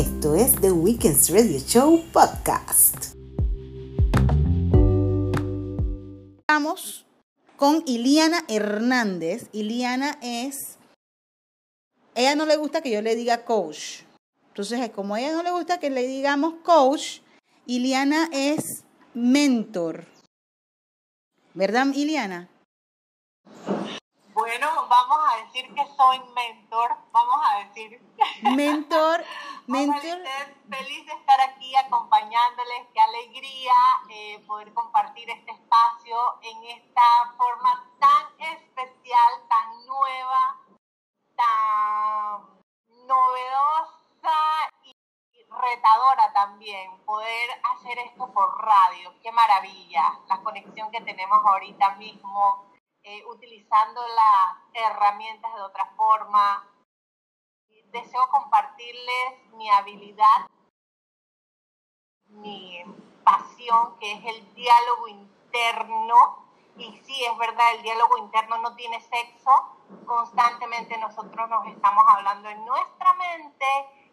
Esto 0.00 0.34
es 0.34 0.58
The 0.62 0.72
Weekends 0.72 1.28
Radio 1.28 1.58
Show 1.58 2.02
Podcast. 2.10 3.16
Estamos 6.38 7.04
con 7.58 7.82
Iliana 7.84 8.42
Hernández. 8.48 9.50
Iliana 9.52 10.18
es... 10.22 10.78
Ella 12.14 12.34
no 12.34 12.46
le 12.46 12.56
gusta 12.56 12.80
que 12.80 12.90
yo 12.90 13.02
le 13.02 13.14
diga 13.14 13.44
coach. 13.44 14.04
Entonces, 14.48 14.88
como 14.88 15.16
a 15.16 15.20
ella 15.20 15.34
no 15.34 15.42
le 15.42 15.50
gusta 15.50 15.78
que 15.78 15.90
le 15.90 16.06
digamos 16.06 16.54
coach, 16.64 17.20
Iliana 17.66 18.30
es 18.32 18.84
mentor. 19.12 20.06
¿Verdad, 21.52 21.88
Iliana? 21.92 22.48
Bueno, 24.40 24.86
vamos 24.88 25.18
a 25.30 25.36
decir 25.44 25.74
que 25.74 25.86
soy 25.98 26.18
mentor, 26.34 26.96
vamos 27.12 27.36
a 27.44 27.58
decir. 27.58 28.00
Mentor, 28.40 29.22
mentor. 29.66 30.18
Feliz, 30.70 31.06
de 31.06 31.12
estar 31.12 31.38
aquí 31.42 31.76
acompañándoles, 31.76 32.86
qué 32.94 33.00
alegría 33.00 33.74
eh, 34.08 34.42
poder 34.46 34.72
compartir 34.72 35.28
este 35.28 35.50
espacio 35.50 36.16
en 36.40 36.64
esta 36.78 37.34
forma 37.36 37.84
tan 37.98 38.28
especial, 38.54 39.32
tan 39.46 39.86
nueva, 39.86 40.56
tan 41.36 43.06
novedosa 43.06 44.70
y 44.84 44.94
retadora 45.50 46.32
también, 46.32 46.96
poder 47.04 47.50
hacer 47.74 47.98
esto 47.98 48.32
por 48.32 48.64
radio, 48.64 49.12
qué 49.22 49.30
maravilla, 49.32 50.18
la 50.28 50.40
conexión 50.40 50.90
que 50.90 51.02
tenemos 51.02 51.44
ahorita 51.44 51.96
mismo 51.96 52.69
eh, 53.02 53.24
utilizando 53.26 54.00
las 54.00 54.56
herramientas 54.74 55.54
de 55.54 55.62
otra 55.62 55.86
forma. 55.96 56.66
Deseo 57.86 58.28
compartirles 58.30 59.52
mi 59.54 59.68
habilidad, 59.70 60.48
mi 62.26 62.84
pasión, 63.24 63.98
que 63.98 64.12
es 64.12 64.24
el 64.26 64.54
diálogo 64.54 65.08
interno. 65.08 66.46
Y 66.76 66.92
sí, 67.04 67.24
es 67.24 67.36
verdad, 67.38 67.74
el 67.74 67.82
diálogo 67.82 68.18
interno 68.18 68.58
no 68.58 68.76
tiene 68.76 69.00
sexo. 69.00 69.76
Constantemente 70.06 70.96
nosotros 70.98 71.48
nos 71.48 71.66
estamos 71.66 72.04
hablando 72.06 72.48
en 72.48 72.64
nuestra 72.64 73.12
mente 73.14 73.66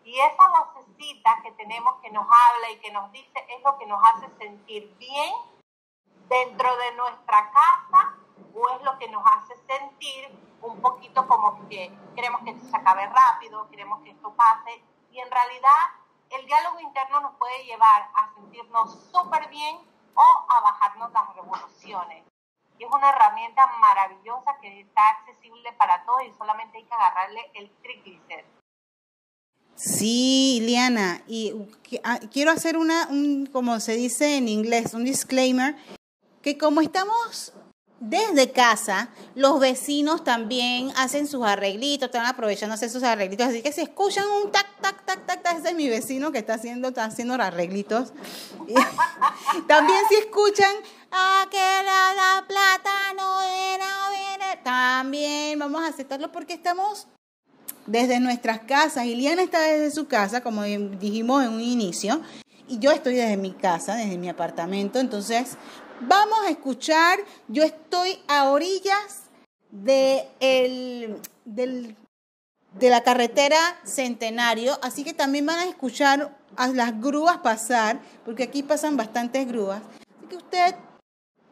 y 0.04 0.18
esa 0.20 0.48
vocecita 0.48 1.42
que 1.44 1.52
tenemos 1.52 2.02
que 2.02 2.10
nos 2.12 2.26
habla 2.26 2.72
y 2.72 2.80
que 2.80 2.92
nos 2.92 3.12
dice 3.12 3.46
es 3.50 3.62
lo 3.64 3.78
que 3.78 3.86
nos 3.86 4.02
hace 4.04 4.28
sentir 4.38 4.96
bien 4.98 5.34
dentro 6.30 6.76
de 6.78 6.92
nuestra 6.94 7.52
casa 7.52 8.17
o 8.58 8.76
es 8.76 8.84
lo 8.84 8.98
que 8.98 9.08
nos 9.10 9.24
hace 9.26 9.54
sentir 9.68 10.30
un 10.62 10.82
poquito 10.82 11.28
como 11.28 11.68
que 11.70 11.92
queremos 12.16 12.42
que 12.42 12.52
esto 12.52 12.66
se 12.66 12.76
acabe 12.76 13.06
rápido, 13.08 13.70
queremos 13.70 14.02
que 14.04 14.12
esto 14.12 14.34
pase 14.34 14.84
y 15.12 15.20
en 15.20 15.30
realidad 15.30 15.72
el 16.32 16.46
diálogo 16.46 16.80
interno 16.80 17.22
nos 17.22 17.36
puede 17.36 17.64
llevar 17.66 18.10
a 18.16 18.34
sentirnos 18.34 18.98
súper 19.12 19.48
bien 19.50 19.78
o 20.16 20.46
a 20.50 20.62
bajarnos 20.62 21.12
las 21.12 21.36
revoluciones. 21.36 22.26
Y 22.80 22.84
es 22.84 22.90
una 22.92 23.10
herramienta 23.10 23.66
maravillosa 23.80 24.58
que 24.62 24.82
está 24.82 25.10
accesible 25.10 25.72
para 25.74 26.04
todos 26.06 26.24
y 26.24 26.34
solamente 26.34 26.78
hay 26.78 26.84
que 26.84 26.94
agarrarle 26.94 27.52
el 27.54 27.72
triglycer. 27.82 28.46
Sí, 29.76 30.60
Liana, 30.64 31.22
y 31.28 31.54
ah, 32.04 32.20
quiero 32.32 32.52
hacer 32.52 32.78
una, 32.78 33.08
un, 33.10 33.46
como 33.46 33.80
se 33.80 33.94
dice 33.94 34.38
en 34.38 34.48
inglés, 34.48 34.96
un 34.96 35.06
disclaimer, 35.06 35.76
que 36.42 36.58
como 36.58 36.82
estamos 36.82 37.54
desde 38.00 38.52
casa, 38.52 39.10
los 39.36 39.60
vecinos 39.60 40.24
también 40.24 40.92
hacen 40.96 41.28
sus 41.28 41.44
arreglitos, 41.46 42.08
están 42.08 42.26
aprovechando 42.26 42.76
hacer 42.76 42.90
sus 42.90 43.04
arreglitos. 43.04 43.48
Así 43.48 43.62
que 43.62 43.72
si 43.72 43.82
escuchan 43.82 44.26
un 44.28 44.52
tac, 44.52 44.68
tac, 44.82 45.04
tac, 45.06 45.26
tac, 45.26 45.44
tac, 45.44 45.58
ese 45.58 45.70
es 45.70 45.76
mi 45.76 45.90
vecino 45.90 46.32
que 46.32 46.38
está 46.38 46.56
haciendo, 46.56 46.90
está 46.90 47.06
haciendo 47.06 47.34
arreglitos. 47.36 48.14
también 49.68 50.00
si 50.10 50.16
escuchan, 50.16 50.72
ah, 51.12 51.46
que 51.50 51.58
la, 51.58 52.14
la 52.14 52.46
plata 52.48 53.14
no 53.16 53.42
era, 53.42 53.88
viene, 54.12 54.62
también 54.64 55.58
vamos 55.58 55.82
a 55.82 55.88
aceptarlo 55.88 56.32
porque 56.32 56.54
estamos 56.54 57.08
desde 57.88 58.20
nuestras 58.20 58.60
casas. 58.60 59.06
Iliana 59.06 59.42
está 59.42 59.62
desde 59.62 59.90
su 59.92 60.08
casa, 60.08 60.42
como 60.42 60.64
dijimos 60.64 61.44
en 61.44 61.54
un 61.54 61.62
inicio, 61.62 62.22
y 62.68 62.80
yo 62.80 62.92
estoy 62.92 63.16
desde 63.16 63.38
mi 63.38 63.54
casa, 63.54 63.96
desde 63.96 64.18
mi 64.18 64.30
apartamento. 64.30 65.00
Entonces, 65.00 65.58
Vamos 66.02 66.40
a 66.46 66.50
escuchar, 66.52 67.20
yo 67.48 67.64
estoy 67.64 68.20
a 68.28 68.52
orillas 68.52 69.24
de, 69.72 70.28
el, 70.40 71.20
de 71.46 72.90
la 72.90 73.02
carretera 73.02 73.58
Centenario, 73.84 74.78
así 74.84 75.04
que 75.04 75.14
también 75.14 75.48
van 75.48 75.58
a 75.60 75.66
escuchar 75.66 76.38
a 76.56 76.68
las 76.68 77.02
grúas 77.02 77.38
pasar, 77.38 78.00
porque 78.26 78.44
aquí 78.44 78.62
pasan 78.62 78.96
bastantes 78.96 79.48
grúas. 79.48 79.82
Así 80.18 80.28
que 80.30 80.36
usted 80.36 80.76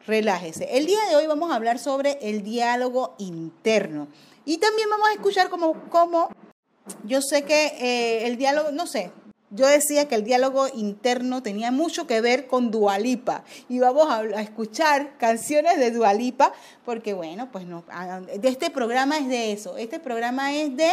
relájese. 0.06 0.78
El 0.78 0.86
día 0.86 1.04
de 1.10 1.16
hoy 1.16 1.26
vamos 1.26 1.52
a 1.52 1.56
hablar 1.56 1.80
sobre 1.80 2.20
el 2.22 2.44
diálogo 2.44 3.16
interno. 3.18 4.08
Y 4.46 4.60
también 4.60 4.90
vamos 4.92 5.10
a 5.10 5.14
escuchar 5.14 5.50
como, 5.50 5.90
como 5.90 6.30
yo 7.04 7.20
sé 7.22 7.44
que 7.44 7.66
eh, 7.80 8.28
el 8.28 8.38
diálogo, 8.38 8.70
no 8.72 8.86
sé, 8.86 9.12
yo 9.56 9.68
decía 9.68 10.08
que 10.08 10.16
el 10.16 10.24
diálogo 10.24 10.68
interno 10.74 11.42
tenía 11.42 11.72
mucho 11.72 12.06
que 12.08 12.22
ver 12.22 12.48
con 12.48 12.72
Dualipa 12.72 13.44
y 13.70 13.80
vamos 13.80 14.08
a, 14.10 14.24
escuchar 14.42 15.18
canciones 15.18 15.78
de 15.78 15.92
Dualipa 15.92 16.54
porque 16.84 17.14
bueno, 17.14 17.52
pues 17.52 17.66
no, 17.66 17.84
de 18.38 18.48
este 18.48 18.70
programa 18.70 19.18
es 19.18 19.28
de 19.28 19.52
eso, 19.54 19.78
este 19.78 20.00
programa 20.00 20.54
es 20.54 20.76
de 20.76 20.92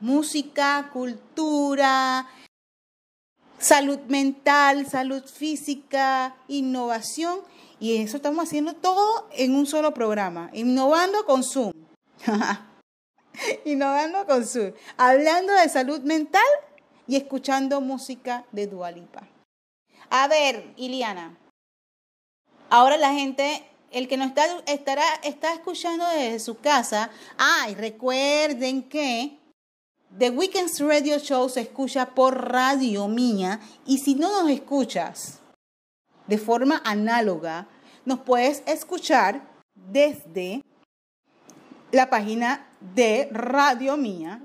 música, 0.00 0.90
cultura, 0.92 2.26
salud 3.58 4.00
mental, 4.08 4.86
salud 4.86 5.24
física, 5.24 6.36
innovación 6.48 7.40
y 7.78 7.96
eso 7.96 8.16
estamos 8.16 8.44
haciendo 8.44 8.74
todo 8.74 9.28
en 9.32 9.54
un 9.54 9.66
solo 9.66 9.92
programa, 9.94 10.50
innovando 10.52 11.24
con 11.26 11.42
Zoom. 11.44 11.72
innovando 13.64 14.26
con 14.26 14.46
Zoom. 14.46 14.72
Hablando 14.96 15.52
de 15.52 15.68
salud 15.68 16.00
mental 16.00 16.42
y 17.06 17.16
escuchando 17.16 17.80
música 17.80 18.44
de 18.52 18.66
Dualipa. 18.66 19.28
A 20.10 20.28
ver, 20.28 20.72
Iliana, 20.76 21.36
ahora 22.70 22.96
la 22.96 23.12
gente, 23.12 23.64
el 23.90 24.08
que 24.08 24.16
nos 24.16 24.28
está, 24.28 24.44
estará, 24.66 25.04
está 25.22 25.52
escuchando 25.52 26.06
desde 26.08 26.38
su 26.40 26.58
casa, 26.58 27.10
ay, 27.38 27.74
recuerden 27.74 28.82
que 28.82 29.38
The 30.16 30.30
Weekends 30.30 30.80
Radio 30.80 31.18
Show 31.18 31.48
se 31.48 31.62
escucha 31.62 32.14
por 32.14 32.50
Radio 32.50 33.08
Mía 33.08 33.60
y 33.84 33.98
si 33.98 34.14
no 34.14 34.42
nos 34.42 34.50
escuchas 34.50 35.40
de 36.26 36.38
forma 36.38 36.80
análoga, 36.84 37.68
nos 38.04 38.20
puedes 38.20 38.62
escuchar 38.66 39.42
desde 39.74 40.62
la 41.92 42.08
página 42.08 42.68
de 42.80 43.28
Radio 43.32 43.96
Mía 43.96 44.40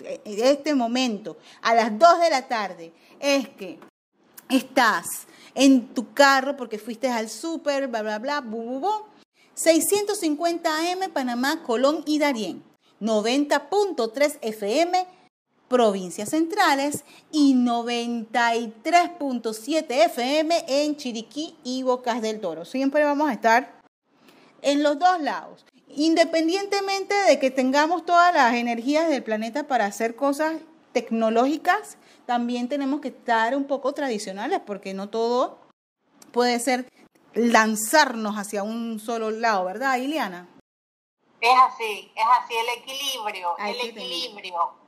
en 0.00 0.44
este 0.44 0.74
momento, 0.74 1.36
a 1.62 1.74
las 1.74 1.98
2 1.98 2.20
de 2.20 2.30
la 2.30 2.48
tarde, 2.48 2.92
es 3.20 3.48
que 3.50 3.78
estás 4.48 5.26
en 5.54 5.94
tu 5.94 6.12
carro 6.12 6.56
porque 6.56 6.78
fuiste 6.78 7.08
al 7.08 7.28
súper, 7.28 7.88
bla, 7.88 8.02
bla, 8.02 8.18
bla, 8.18 8.40
bu, 8.40 8.80
bu. 8.80 8.90
650 9.54 10.76
AM 10.76 11.10
Panamá, 11.12 11.62
Colón 11.62 12.02
y 12.04 12.18
Darién. 12.18 12.64
90.3 13.00 14.38
FM 14.40 15.06
provincias 15.68 16.30
centrales 16.30 17.04
y 17.30 17.54
93.7 17.54 19.86
FM 19.88 20.64
en 20.68 20.96
Chiriquí 20.96 21.56
y 21.64 21.82
Bocas 21.82 22.22
del 22.22 22.40
Toro. 22.40 22.64
Siempre 22.64 23.04
vamos 23.04 23.28
a 23.28 23.32
estar 23.32 23.82
en 24.62 24.82
los 24.82 24.98
dos 24.98 25.20
lados. 25.20 25.64
Independientemente 25.88 27.14
de 27.14 27.38
que 27.38 27.50
tengamos 27.50 28.04
todas 28.04 28.34
las 28.34 28.54
energías 28.54 29.08
del 29.08 29.22
planeta 29.22 29.66
para 29.66 29.86
hacer 29.86 30.16
cosas 30.16 30.56
tecnológicas, 30.92 31.98
también 32.26 32.68
tenemos 32.68 33.00
que 33.00 33.08
estar 33.08 33.56
un 33.56 33.64
poco 33.64 33.92
tradicionales 33.92 34.60
porque 34.64 34.94
no 34.94 35.08
todo 35.08 35.58
puede 36.32 36.58
ser 36.58 36.90
lanzarnos 37.34 38.36
hacia 38.36 38.62
un 38.62 38.98
solo 38.98 39.30
lado, 39.30 39.64
¿verdad, 39.64 39.98
Iliana? 39.98 40.48
Es 41.40 41.54
así, 41.68 42.10
es 42.14 42.24
así, 42.40 42.54
el 42.54 42.82
equilibrio, 42.82 43.56
el 43.58 43.90
equilibrio. 43.90 44.85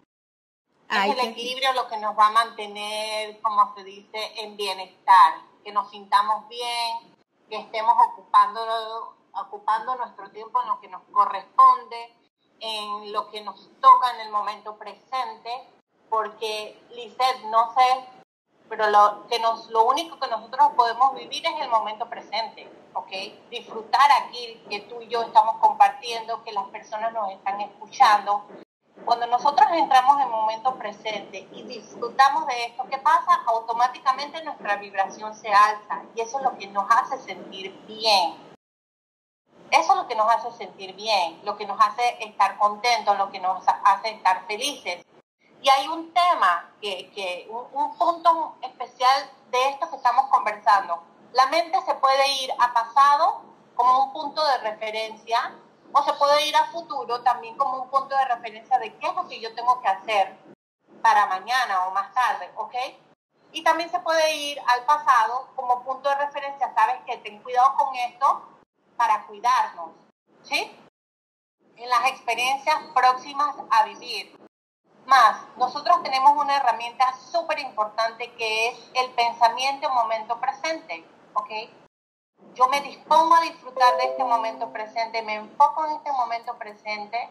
Es 0.90 1.18
el 1.18 1.28
equilibrio 1.28 1.72
lo 1.74 1.88
que 1.88 1.98
nos 1.98 2.18
va 2.18 2.28
a 2.28 2.32
mantener, 2.32 3.40
como 3.40 3.74
se 3.74 3.84
dice, 3.84 4.18
en 4.42 4.56
bienestar, 4.56 5.34
que 5.62 5.72
nos 5.72 5.90
sintamos 5.90 6.48
bien, 6.48 7.14
que 7.48 7.56
estemos 7.56 7.94
ocupando, 8.10 9.16
ocupando 9.34 9.96
nuestro 9.96 10.30
tiempo 10.30 10.60
en 10.62 10.68
lo 10.68 10.80
que 10.80 10.88
nos 10.88 11.02
corresponde, 11.12 12.14
en 12.60 13.12
lo 13.12 13.30
que 13.30 13.42
nos 13.42 13.68
toca 13.80 14.14
en 14.14 14.20
el 14.20 14.30
momento 14.30 14.76
presente, 14.76 15.50
porque 16.08 16.82
Lisette, 16.90 17.44
no 17.44 17.74
sé 17.74 18.18
pero 18.68 18.90
lo, 18.90 19.26
que 19.28 19.38
nos, 19.38 19.68
lo 19.70 19.84
único 19.84 20.18
que 20.18 20.28
nosotros 20.28 20.72
podemos 20.76 21.14
vivir 21.14 21.44
es 21.46 21.60
el 21.60 21.68
momento 21.68 22.08
presente, 22.08 22.68
¿ok? 22.92 23.10
Disfrutar 23.50 24.10
aquí 24.22 24.62
que 24.68 24.80
tú 24.80 25.00
y 25.00 25.08
yo 25.08 25.22
estamos 25.22 25.56
compartiendo, 25.56 26.42
que 26.44 26.52
las 26.52 26.66
personas 26.68 27.12
nos 27.12 27.30
están 27.32 27.60
escuchando. 27.60 28.44
Cuando 29.08 29.26
nosotros 29.26 29.66
entramos 29.72 30.20
en 30.20 30.28
momento 30.28 30.74
presente 30.74 31.48
y 31.52 31.62
disfrutamos 31.62 32.46
de 32.46 32.66
esto, 32.66 32.84
¿qué 32.90 32.98
pasa? 32.98 33.42
Automáticamente 33.46 34.44
nuestra 34.44 34.76
vibración 34.76 35.34
se 35.34 35.48
alza 35.48 36.02
y 36.14 36.20
eso 36.20 36.36
es 36.36 36.44
lo 36.44 36.58
que 36.58 36.66
nos 36.66 36.84
hace 36.90 37.16
sentir 37.16 37.72
bien. 37.86 38.36
Eso 39.70 39.92
es 39.92 39.96
lo 39.96 40.06
que 40.06 40.14
nos 40.14 40.30
hace 40.30 40.52
sentir 40.58 40.94
bien, 40.94 41.40
lo 41.42 41.56
que 41.56 41.64
nos 41.64 41.80
hace 41.80 42.22
estar 42.22 42.58
contentos, 42.58 43.16
lo 43.16 43.30
que 43.30 43.40
nos 43.40 43.66
hace 43.66 44.10
estar 44.10 44.46
felices. 44.46 45.02
Y 45.62 45.70
hay 45.70 45.88
un 45.88 46.12
tema, 46.12 46.70
que, 46.82 47.10
que 47.12 47.48
un, 47.48 47.96
punto 47.96 48.56
especial 48.60 49.30
de 49.50 49.70
esto 49.70 49.88
que 49.88 49.96
estamos 49.96 50.26
conversando. 50.26 51.02
La 51.32 51.46
mente 51.46 51.80
se 51.80 51.94
puede 51.94 52.42
ir 52.42 52.52
a 52.58 52.74
pasado 52.74 53.40
como 53.74 54.04
un 54.04 54.12
punto 54.12 54.44
de 54.44 54.58
referencia 54.58 55.54
o 55.92 56.02
se 56.02 56.12
puede 56.14 56.46
ir 56.46 56.56
a 56.56 56.66
futuro 56.66 57.22
también 57.22 57.56
como 57.56 57.82
un 57.82 57.90
punto 57.90 58.16
de 58.16 58.24
referencia 58.26 58.78
de 58.78 58.94
qué 58.96 59.06
es 59.06 59.14
lo 59.14 59.26
que 59.28 59.40
yo 59.40 59.54
tengo 59.54 59.80
que 59.80 59.88
hacer 59.88 60.36
para 61.02 61.26
mañana 61.26 61.86
o 61.86 61.90
más 61.92 62.12
tarde, 62.12 62.50
¿ok? 62.56 62.74
Y 63.52 63.62
también 63.62 63.90
se 63.90 64.00
puede 64.00 64.34
ir 64.34 64.60
al 64.66 64.84
pasado 64.84 65.48
como 65.56 65.82
punto 65.82 66.08
de 66.08 66.16
referencia, 66.16 66.72
sabes 66.74 67.00
que 67.06 67.16
ten 67.18 67.42
cuidado 67.42 67.74
con 67.76 67.94
esto 67.94 68.42
para 68.96 69.26
cuidarnos, 69.26 69.90
¿sí? 70.42 70.76
En 71.76 71.88
las 71.88 72.10
experiencias 72.10 72.76
próximas 72.94 73.56
a 73.70 73.84
vivir. 73.84 74.36
Más, 75.06 75.40
nosotros 75.56 76.02
tenemos 76.02 76.36
una 76.36 76.56
herramienta 76.56 77.14
súper 77.32 77.60
importante 77.60 78.30
que 78.34 78.68
es 78.68 78.90
el 78.94 79.10
pensamiento 79.12 79.88
momento 79.88 80.38
presente, 80.38 81.06
¿ok? 81.32 81.50
Yo 82.54 82.66
me 82.68 82.80
dispongo 82.80 83.34
a 83.34 83.40
disfrutar 83.42 83.96
de 83.98 84.04
este 84.06 84.24
momento 84.24 84.72
presente, 84.72 85.22
me 85.22 85.36
enfoco 85.36 85.86
en 85.86 85.92
este 85.92 86.10
momento 86.12 86.58
presente 86.58 87.30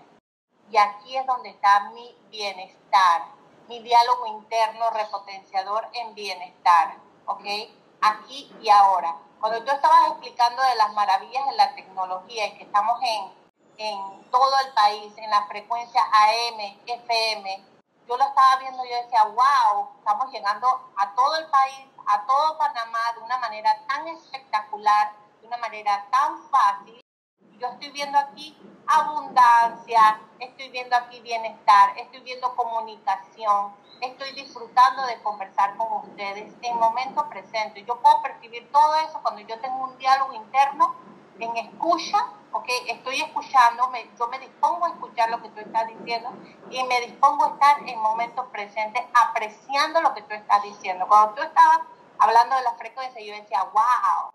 y 0.72 0.78
aquí 0.78 1.18
es 1.18 1.26
donde 1.26 1.50
está 1.50 1.90
mi 1.92 2.16
bienestar, 2.30 3.24
mi 3.68 3.82
diálogo 3.82 4.28
interno 4.28 4.90
repotenciador 4.92 5.88
en 5.94 6.16
bienestar, 6.16 6.96
¿ok? 7.26 7.46
Aquí 8.02 8.56
y 8.62 8.70
ahora. 8.70 9.18
Cuando 9.40 9.64
tú 9.64 9.72
estabas 9.72 10.12
explicando 10.12 10.62
de 10.64 10.76
las 10.76 10.94
maravillas 10.94 11.46
de 11.50 11.56
la 11.58 11.76
tecnología 11.76 12.48
y 12.48 12.58
que 12.58 12.64
estamos 12.64 12.98
en 13.02 13.38
en 13.78 14.00
todo 14.32 14.54
el 14.66 14.74
país, 14.74 15.14
en 15.18 15.30
la 15.30 15.46
frecuencia 15.48 16.02
AM, 16.02 16.80
FM. 16.86 17.77
Yo 18.08 18.16
lo 18.16 18.24
estaba 18.24 18.56
viendo 18.56 18.86
y 18.86 18.90
yo 18.90 18.96
decía, 19.04 19.24
wow, 19.26 19.90
estamos 19.98 20.32
llegando 20.32 20.68
a 20.96 21.14
todo 21.14 21.36
el 21.36 21.46
país, 21.48 21.88
a 22.06 22.26
todo 22.26 22.58
Panamá 22.58 23.00
de 23.16 23.22
una 23.22 23.38
manera 23.38 23.78
tan 23.86 24.08
espectacular, 24.08 25.12
de 25.42 25.48
una 25.48 25.58
manera 25.58 26.06
tan 26.10 26.42
fácil. 26.44 27.04
Yo 27.60 27.68
estoy 27.68 27.92
viendo 27.92 28.18
aquí 28.18 28.58
abundancia, 28.88 30.22
estoy 30.40 30.70
viendo 30.70 30.96
aquí 30.96 31.20
bienestar, 31.20 31.98
estoy 31.98 32.22
viendo 32.22 32.56
comunicación, 32.56 33.76
estoy 34.00 34.32
disfrutando 34.32 35.06
de 35.06 35.22
conversar 35.22 35.76
con 35.76 35.92
ustedes 36.08 36.56
en 36.62 36.80
momento 36.80 37.28
presente. 37.28 37.84
Yo 37.84 38.00
puedo 38.00 38.22
percibir 38.22 38.72
todo 38.72 38.96
eso 38.96 39.20
cuando 39.22 39.42
yo 39.42 39.60
tengo 39.60 39.84
un 39.84 39.98
diálogo 39.98 40.32
interno 40.32 40.96
en 41.40 41.58
escucha 41.58 42.26
ok, 42.52 42.68
estoy 42.88 43.22
escuchando, 43.22 43.90
yo 44.18 44.28
me 44.28 44.40
dispongo 44.40 44.86
a 44.86 44.90
escuchar 44.90 45.30
lo 45.30 45.42
que 45.42 45.50
tú 45.50 45.60
estás 45.60 45.88
diciendo 45.88 46.30
y 46.70 46.84
me 46.84 47.02
dispongo 47.02 47.46
a 47.46 47.48
estar 47.50 47.88
en 47.88 48.00
momentos 48.00 48.46
presentes 48.52 49.04
apreciando 49.14 50.02
lo 50.02 50.14
que 50.14 50.22
tú 50.24 50.34
estás 50.34 50.64
diciendo. 50.64 51.06
Cuando 51.08 51.36
tú 51.36 51.42
estabas 51.42 51.80
hablando 52.20 52.56
de 52.56 52.64
la 52.64 52.74
frecuencia, 52.74 53.22
yo 53.22 53.36
decía, 53.36 53.64
wow, 53.64 54.32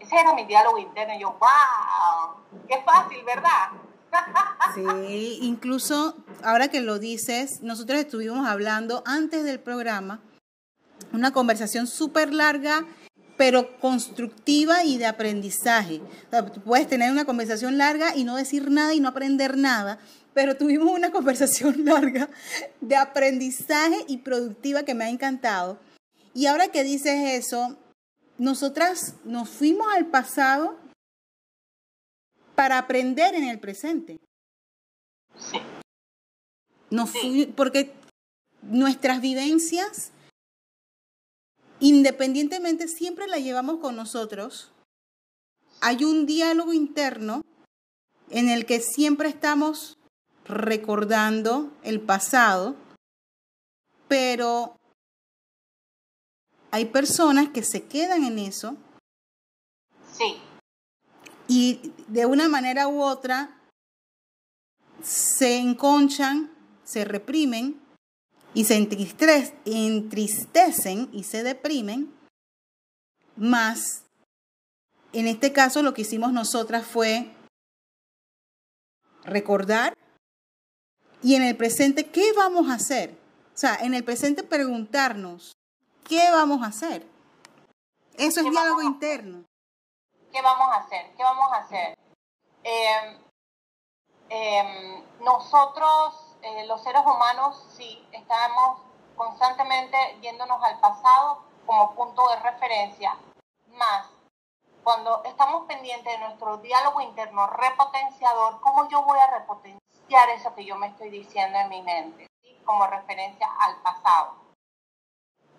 ese 0.00 0.16
era 0.16 0.34
mi 0.34 0.44
diálogo 0.44 0.78
interno, 0.78 1.18
yo, 1.18 1.32
wow, 1.32 2.62
qué 2.68 2.82
fácil, 2.82 3.24
¿verdad? 3.24 3.70
Sí, 4.74 5.38
incluso 5.42 6.14
ahora 6.42 6.68
que 6.68 6.80
lo 6.80 6.98
dices, 6.98 7.62
nosotros 7.62 7.98
estuvimos 7.98 8.46
hablando 8.46 9.02
antes 9.04 9.44
del 9.44 9.60
programa, 9.60 10.20
una 11.12 11.32
conversación 11.32 11.86
súper 11.86 12.32
larga 12.32 12.86
pero 13.36 13.78
constructiva 13.80 14.84
y 14.84 14.98
de 14.98 15.06
aprendizaje. 15.06 16.00
puedes 16.64 16.88
tener 16.88 17.10
una 17.10 17.24
conversación 17.24 17.78
larga 17.78 18.16
y 18.16 18.24
no 18.24 18.36
decir 18.36 18.70
nada 18.70 18.94
y 18.94 19.00
no 19.00 19.08
aprender 19.08 19.56
nada, 19.56 19.98
pero 20.34 20.56
tuvimos 20.56 20.92
una 20.92 21.10
conversación 21.12 21.84
larga 21.84 22.28
de 22.80 22.96
aprendizaje 22.96 24.04
y 24.08 24.18
productiva 24.18 24.84
que 24.84 24.94
me 24.94 25.04
ha 25.04 25.10
encantado. 25.10 25.78
Y 26.34 26.46
ahora 26.46 26.68
que 26.68 26.82
dices 26.82 27.44
eso, 27.44 27.76
nosotras 28.38 29.14
nos 29.24 29.48
fuimos 29.48 29.86
al 29.92 30.06
pasado 30.06 30.78
para 32.54 32.78
aprender 32.78 33.34
en 33.34 33.44
el 33.44 33.58
presente. 33.58 34.18
Sí. 35.50 35.58
porque 37.56 37.94
nuestras 38.62 39.20
vivencias 39.20 40.12
independientemente 41.82 42.86
siempre 42.86 43.26
la 43.26 43.38
llevamos 43.38 43.78
con 43.80 43.96
nosotros, 43.96 44.70
hay 45.80 46.04
un 46.04 46.26
diálogo 46.26 46.72
interno 46.72 47.42
en 48.30 48.48
el 48.48 48.66
que 48.66 48.80
siempre 48.80 49.28
estamos 49.28 49.98
recordando 50.44 51.72
el 51.82 52.00
pasado, 52.00 52.76
pero 54.06 54.76
hay 56.70 56.84
personas 56.84 57.48
que 57.48 57.64
se 57.64 57.82
quedan 57.82 58.22
en 58.22 58.38
eso. 58.38 58.76
Sí. 60.16 60.36
Y 61.48 61.92
de 62.06 62.26
una 62.26 62.48
manera 62.48 62.86
u 62.86 63.02
otra 63.02 63.60
se 65.02 65.58
enconchan, 65.58 66.52
se 66.84 67.04
reprimen 67.04 67.81
y 68.54 68.64
se 68.64 68.76
entristecen 69.64 71.08
y 71.12 71.24
se 71.24 71.42
deprimen, 71.42 72.14
más 73.36 74.04
en 75.12 75.26
este 75.26 75.52
caso 75.52 75.82
lo 75.82 75.94
que 75.94 76.02
hicimos 76.02 76.32
nosotras 76.32 76.86
fue 76.86 77.30
recordar 79.24 79.94
y 81.22 81.36
en 81.36 81.44
el 81.44 81.56
presente, 81.56 82.10
¿qué 82.10 82.32
vamos 82.32 82.68
a 82.68 82.74
hacer? 82.74 83.16
O 83.54 83.56
sea, 83.56 83.76
en 83.76 83.94
el 83.94 84.02
presente 84.02 84.42
preguntarnos, 84.42 85.52
¿qué 86.08 86.30
vamos 86.30 86.62
a 86.62 86.66
hacer? 86.66 87.06
Eso 88.14 88.40
es 88.40 88.50
diálogo 88.50 88.82
interno. 88.82 89.44
¿Qué 90.32 90.42
vamos 90.42 90.68
a 90.72 90.78
hacer? 90.80 91.14
¿Qué 91.16 91.22
vamos 91.22 91.52
a 91.52 91.56
hacer? 91.56 91.98
Em, 92.64 93.18
em, 94.30 95.04
nosotros 95.20 96.31
eh, 96.42 96.66
los 96.66 96.82
seres 96.82 97.02
humanos 97.02 97.64
sí 97.76 98.06
estamos 98.12 98.80
constantemente 99.16 99.96
yéndonos 100.20 100.62
al 100.62 100.78
pasado 100.80 101.44
como 101.66 101.94
punto 101.94 102.28
de 102.28 102.36
referencia, 102.36 103.16
más 103.68 104.08
cuando 104.82 105.22
estamos 105.24 105.66
pendientes 105.66 106.12
de 106.12 106.18
nuestro 106.18 106.56
diálogo 106.58 107.00
interno 107.00 107.46
repotenciador, 107.46 108.60
¿cómo 108.60 108.88
yo 108.88 109.02
voy 109.04 109.18
a 109.18 109.38
repotenciar 109.38 110.28
eso 110.30 110.54
que 110.54 110.64
yo 110.64 110.76
me 110.76 110.88
estoy 110.88 111.10
diciendo 111.10 111.58
en 111.58 111.68
mi 111.68 111.82
mente? 111.82 112.26
Como 112.64 112.86
referencia 112.86 113.48
al 113.60 113.76
pasado. 113.76 114.34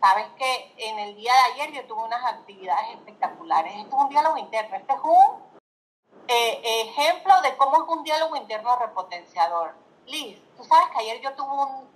Sabes 0.02 0.28
que 0.38 0.74
en 0.78 1.00
el 1.00 1.16
día 1.16 1.34
de 1.34 1.40
ayer 1.54 1.72
yo 1.72 1.88
tuve 1.88 2.04
unas 2.04 2.24
actividades 2.25 2.90
espectaculares. 2.90 3.74
Esto 3.75 3.96
es 3.96 4.02
un 4.04 4.10
diálogo 4.10 4.38
interno. 4.38 4.75
Este 4.75 4.94
es 4.94 5.00
un 5.02 5.44
eh, 6.28 6.82
ejemplo 6.82 7.42
de 7.42 7.56
cómo 7.56 7.84
es 7.84 7.90
un 7.90 8.04
diálogo 8.04 8.36
interno 8.36 8.75
repotenciador. 8.75 9.74
Liz, 10.05 10.38
tú 10.57 10.63
sabes 10.65 10.89
que 10.89 11.00
ayer 11.00 11.22
yo 11.22 11.33
tuve 11.33 11.50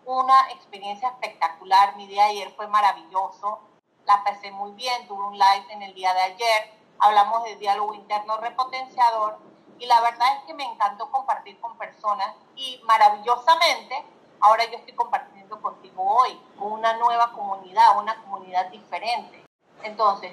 una 0.06 0.50
experiencia 0.52 1.10
espectacular, 1.10 1.96
mi 1.98 2.08
día 2.08 2.24
de 2.24 2.30
ayer 2.30 2.52
fue 2.56 2.68
maravilloso, 2.68 3.60
la 4.06 4.24
pasé 4.24 4.50
muy 4.52 4.72
bien, 4.72 5.08
tuve 5.08 5.26
un 5.26 5.38
live 5.38 5.66
en 5.70 5.84
el 5.84 5.94
día 5.94 6.14
de 6.14 6.22
ayer, 6.22 6.74
hablamos 7.00 7.44
de 7.44 7.58
diálogo 7.58 7.94
interno 7.94 8.38
repotenciador 8.38 9.38
y 9.78 9.86
la 9.86 10.00
verdad 10.00 10.38
es 10.38 10.44
que 10.46 10.54
me 10.54 10.64
encantó 10.64 11.12
compartir 11.12 11.60
con 11.60 11.78
personas 11.78 12.34
y 12.56 12.80
maravillosamente 12.86 14.06
ahora 14.40 14.64
yo 14.66 14.78
estoy 14.78 14.94
compartiendo 14.94 15.62
contigo 15.62 16.02
hoy 16.02 16.40
con 16.58 16.72
una 16.72 16.94
nueva 16.94 17.34
comunidad, 17.34 18.00
una 18.00 18.22
comunidad 18.22 18.68
diferente. 18.68 19.44
Entonces, 19.84 20.32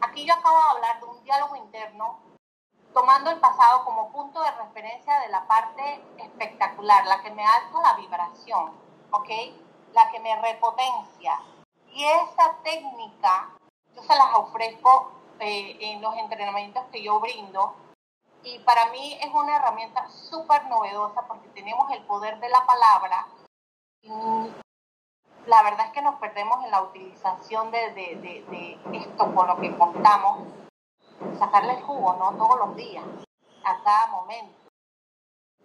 aquí 0.00 0.26
yo 0.26 0.34
acabo 0.34 0.56
de 0.56 0.70
hablar 0.70 1.00
de 1.00 1.06
un 1.06 1.22
diálogo 1.22 1.56
interno 1.56 2.18
tomando 2.94 3.30
el 3.30 3.40
pasado 3.40 3.84
como 3.84 4.10
punto 4.10 4.40
de 4.40 4.50
referencia 4.52 5.18
de 5.18 5.28
la 5.28 5.46
parte 5.46 6.02
espectacular, 6.16 7.04
la 7.06 7.22
que 7.22 7.32
me 7.32 7.44
alza 7.44 7.80
la 7.82 7.94
vibración, 7.94 8.72
¿ok? 9.10 9.28
La 9.92 10.10
que 10.10 10.20
me 10.20 10.40
repotencia. 10.40 11.40
Y 11.88 12.04
esa 12.04 12.54
técnica 12.62 13.50
yo 13.94 14.02
se 14.02 14.14
las 14.14 14.34
ofrezco 14.34 15.12
eh, 15.40 15.76
en 15.80 16.00
los 16.00 16.16
entrenamientos 16.16 16.84
que 16.92 17.02
yo 17.02 17.20
brindo. 17.20 17.74
Y 18.44 18.58
para 18.60 18.86
mí 18.90 19.18
es 19.20 19.32
una 19.32 19.56
herramienta 19.56 20.08
súper 20.08 20.66
novedosa 20.66 21.26
porque 21.26 21.48
tenemos 21.48 21.90
el 21.90 22.02
poder 22.04 22.38
de 22.40 22.48
la 22.48 22.64
palabra. 22.64 23.26
la 25.46 25.62
verdad 25.62 25.86
es 25.86 25.92
que 25.92 26.02
nos 26.02 26.14
perdemos 26.16 26.64
en 26.64 26.70
la 26.70 26.82
utilización 26.82 27.70
de, 27.70 27.92
de, 27.92 28.44
de 28.46 28.96
esto 28.96 29.34
con 29.34 29.46
lo 29.46 29.56
que 29.58 29.76
contamos, 29.76 30.40
sacarle 31.38 31.74
el 31.74 31.82
jugo, 31.82 32.14
¿no? 32.14 32.32
Todos 32.36 32.58
los 32.58 32.76
días, 32.76 33.04
a 33.64 33.82
cada 33.82 34.06
momento. 34.08 34.64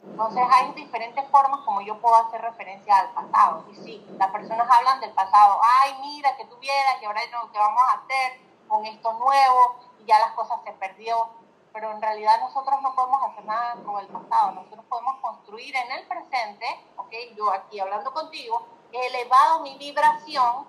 Entonces 0.04 0.44
hay 0.51 0.72
diferentes 0.74 1.28
formas 1.30 1.62
como 1.62 1.82
yo 1.82 2.00
puedo 2.00 2.16
hacer 2.16 2.42
referencia 2.42 2.98
al 2.98 3.12
pasado. 3.12 3.66
Y 3.72 3.75
sí, 3.75 4.08
las 4.18 4.32
personas 4.32 4.68
hablan 4.70 5.00
del 5.01 5.12
pasado. 5.12 5.60
Ay, 5.62 5.96
mira, 6.01 6.36
que 6.38 6.46
tuvieras 6.46 7.01
y 7.01 7.06
ahora 7.06 7.22
no, 7.32 7.51
¿qué 7.51 7.58
vamos 7.58 7.82
a 7.84 7.94
hacer 7.94 8.42
con 8.68 8.86
esto 8.86 9.13
nuevo? 9.13 9.75
Y 10.00 10.06
ya 10.06 10.20
las 10.20 10.32
cosas 10.32 10.60
se 10.63 10.72
perdió. 10.74 11.30
Pero 11.74 11.92
en 11.92 12.01
realidad 12.01 12.39
nosotros 12.39 12.82
no 12.82 12.96
podemos 12.96 13.22
hacer 13.24 13.46
nada 13.46 13.75
con 13.86 14.00
el 14.00 14.08
pasado. 14.08 14.51
Nosotros 14.51 14.86
podemos 14.89 15.18
construir 15.18 15.75
en 15.75 15.92
el 15.92 16.08
presente, 16.08 16.66
¿ok? 16.98 17.13
Yo 17.36 17.51
aquí 17.51 17.80
hablando 17.80 18.12
contigo, 18.12 18.66
he 18.92 19.08
elevado 19.08 19.60
mi 19.62 19.78
vibración 19.78 20.68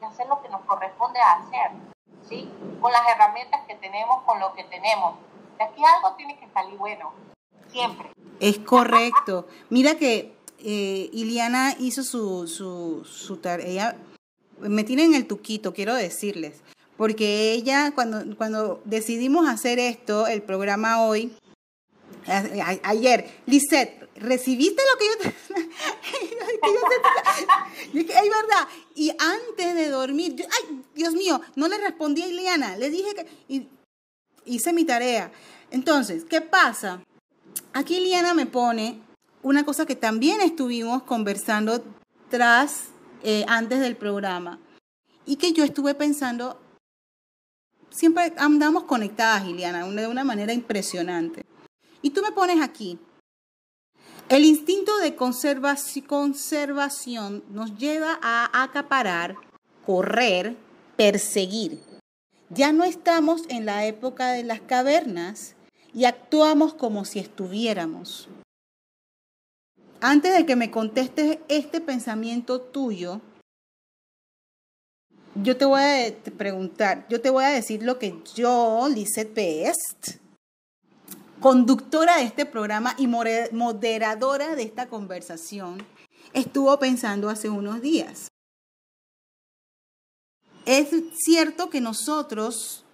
y 0.00 0.04
hacer 0.04 0.26
lo 0.26 0.42
que 0.42 0.48
nos 0.48 0.60
corresponde 0.62 1.20
hacer, 1.20 1.72
Con 2.80 2.92
las 2.92 3.02
herramientas 3.14 3.60
que 3.66 3.74
tenemos, 3.76 4.22
con 4.24 4.40
lo 4.40 4.52
que 4.54 4.64
tenemos. 4.64 5.16
De 5.58 5.64
aquí 5.64 5.82
algo 5.84 6.16
tiene 6.16 6.38
que 6.38 6.48
salir 6.52 6.76
bueno, 6.78 7.12
siempre. 7.70 8.10
Es 8.40 8.58
correcto. 8.58 9.46
Mira 9.70 9.96
que 9.96 10.34
eh, 10.58 11.10
Iliana 11.12 11.74
hizo 11.78 12.02
su, 12.02 12.48
su, 12.48 13.04
su 13.04 13.36
tarea. 13.36 13.96
Me 14.58 14.84
tiene 14.84 15.04
en 15.04 15.14
el 15.14 15.26
tuquito, 15.26 15.72
quiero 15.72 15.94
decirles. 15.94 16.62
Porque 16.96 17.52
ella, 17.52 17.92
cuando, 17.94 18.36
cuando 18.36 18.80
decidimos 18.84 19.48
hacer 19.48 19.78
esto, 19.78 20.26
el 20.26 20.42
programa 20.42 21.02
hoy, 21.02 21.36
ayer, 22.84 23.28
Lisette, 23.46 24.01
¿recibiste 24.16 24.82
lo 24.92 24.98
que 24.98 25.06
yo 25.06 25.16
te... 25.18 25.36
Es 27.92 28.02
verdad. 28.12 28.68
Y 28.94 29.10
antes 29.10 29.74
de 29.74 29.88
dormir, 29.88 30.36
yo, 30.36 30.44
ay, 30.50 30.82
Dios 30.94 31.14
mío, 31.14 31.40
no 31.56 31.68
le 31.68 31.78
respondí 31.78 32.22
a 32.22 32.28
Iliana. 32.28 32.76
Le 32.76 32.90
dije 32.90 33.14
que... 33.14 33.26
Y, 33.48 33.68
hice 34.44 34.72
mi 34.72 34.84
tarea. 34.84 35.30
Entonces, 35.70 36.24
¿qué 36.24 36.40
pasa? 36.40 37.02
Aquí 37.72 38.00
Liana 38.00 38.34
me 38.34 38.46
pone 38.46 39.00
una 39.42 39.64
cosa 39.64 39.86
que 39.86 39.96
también 39.96 40.40
estuvimos 40.40 41.02
conversando 41.02 41.82
tras, 42.30 42.88
eh, 43.22 43.44
antes 43.48 43.80
del 43.80 43.96
programa, 43.96 44.58
y 45.26 45.36
que 45.36 45.52
yo 45.52 45.64
estuve 45.64 45.94
pensando, 45.94 46.60
siempre 47.90 48.32
andamos 48.36 48.84
conectadas, 48.84 49.46
Iliana, 49.46 49.86
de 49.86 50.06
una 50.06 50.24
manera 50.24 50.52
impresionante. 50.52 51.44
Y 52.02 52.10
tú 52.10 52.22
me 52.22 52.32
pones 52.32 52.60
aquí, 52.60 52.98
el 54.32 54.46
instinto 54.46 54.96
de 54.96 55.14
conservación 55.14 56.32
nos 57.50 57.76
lleva 57.76 58.18
a 58.22 58.62
acaparar, 58.62 59.36
correr, 59.84 60.56
perseguir. 60.96 61.82
Ya 62.48 62.72
no 62.72 62.84
estamos 62.84 63.42
en 63.50 63.66
la 63.66 63.84
época 63.84 64.32
de 64.32 64.42
las 64.42 64.62
cavernas 64.62 65.54
y 65.92 66.06
actuamos 66.06 66.72
como 66.72 67.04
si 67.04 67.18
estuviéramos. 67.18 68.30
Antes 70.00 70.34
de 70.34 70.46
que 70.46 70.56
me 70.56 70.70
contestes 70.70 71.40
este 71.48 71.82
pensamiento 71.82 72.62
tuyo, 72.62 73.20
yo 75.34 75.58
te 75.58 75.66
voy 75.66 75.82
a 75.82 76.10
preguntar, 76.38 77.06
yo 77.10 77.20
te 77.20 77.28
voy 77.28 77.44
a 77.44 77.48
decir 77.48 77.82
lo 77.82 77.98
que 77.98 78.18
yo, 78.34 78.88
Lizeth 78.88 79.34
Best, 79.34 80.21
conductora 81.42 82.16
de 82.16 82.22
este 82.22 82.46
programa 82.46 82.94
y 82.96 83.06
moderadora 83.06 84.54
de 84.54 84.62
esta 84.62 84.88
conversación, 84.88 85.84
estuvo 86.32 86.78
pensando 86.78 87.28
hace 87.28 87.50
unos 87.50 87.82
días. 87.82 88.28
Es 90.64 90.88
cierto 91.16 91.68
que 91.68 91.80
nosotros 91.80 92.84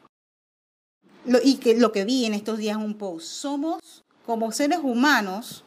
y 1.44 1.58
que 1.58 1.76
lo 1.76 1.92
que 1.92 2.06
vi 2.06 2.24
en 2.24 2.32
estos 2.32 2.58
días 2.58 2.78
un 2.78 2.94
post, 2.94 3.26
somos 3.26 4.02
como 4.24 4.50
seres 4.50 4.80
humanos, 4.82 5.64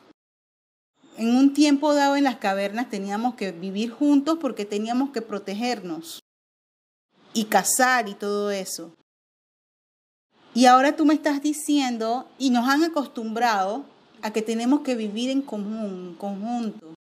en 1.18 1.36
un 1.36 1.54
tiempo 1.54 1.94
dado 1.94 2.16
en 2.16 2.24
las 2.24 2.38
cavernas 2.38 2.90
teníamos 2.90 3.36
que 3.36 3.52
vivir 3.52 3.92
juntos 3.92 4.40
porque 4.42 4.66
teníamos 4.66 5.12
que 5.12 5.22
protegernos 5.22 6.20
y 7.34 7.46
cazar 7.46 8.10
y 8.10 8.16
todo 8.16 8.50
eso. 8.50 8.96
Y 10.54 10.66
ahora 10.66 10.96
tú 10.96 11.06
me 11.06 11.14
estás 11.14 11.42
diciendo, 11.42 12.28
y 12.38 12.50
nos 12.50 12.68
han 12.68 12.84
acostumbrado 12.84 13.86
a 14.22 14.32
que 14.32 14.42
tenemos 14.42 14.82
que 14.82 14.96
vivir 14.96 15.30
en 15.30 15.42
común, 15.42 16.16
conjunto. 16.20 16.94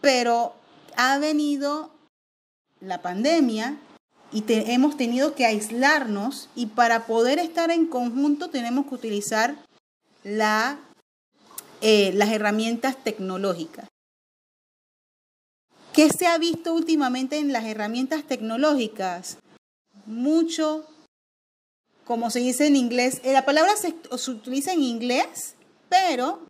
Pero 0.00 0.54
ha 0.96 1.18
venido 1.18 1.90
la 2.80 3.02
pandemia 3.02 3.78
y 4.32 4.44
hemos 4.48 4.96
tenido 4.96 5.34
que 5.34 5.46
aislarnos 5.46 6.48
y 6.54 6.66
para 6.66 7.06
poder 7.06 7.38
estar 7.38 7.70
en 7.70 7.86
conjunto 7.86 8.50
tenemos 8.50 8.86
que 8.86 8.94
utilizar 8.94 9.56
eh, 11.80 12.12
las 12.14 12.30
herramientas 12.30 13.02
tecnológicas. 13.02 13.88
¿Qué 15.92 16.10
se 16.10 16.26
ha 16.26 16.38
visto 16.38 16.74
últimamente 16.74 17.38
en 17.38 17.52
las 17.52 17.64
herramientas 17.64 18.24
tecnológicas? 18.24 19.38
Mucho, 20.06 20.84
como 22.04 22.30
se 22.30 22.40
dice 22.40 22.66
en 22.66 22.76
inglés, 22.76 23.20
eh, 23.24 23.32
la 23.32 23.44
palabra 23.44 23.72
se, 23.76 23.94
utiliza 24.30 24.72
en 24.72 24.82
inglés, 24.82 25.54
pero 25.88 26.46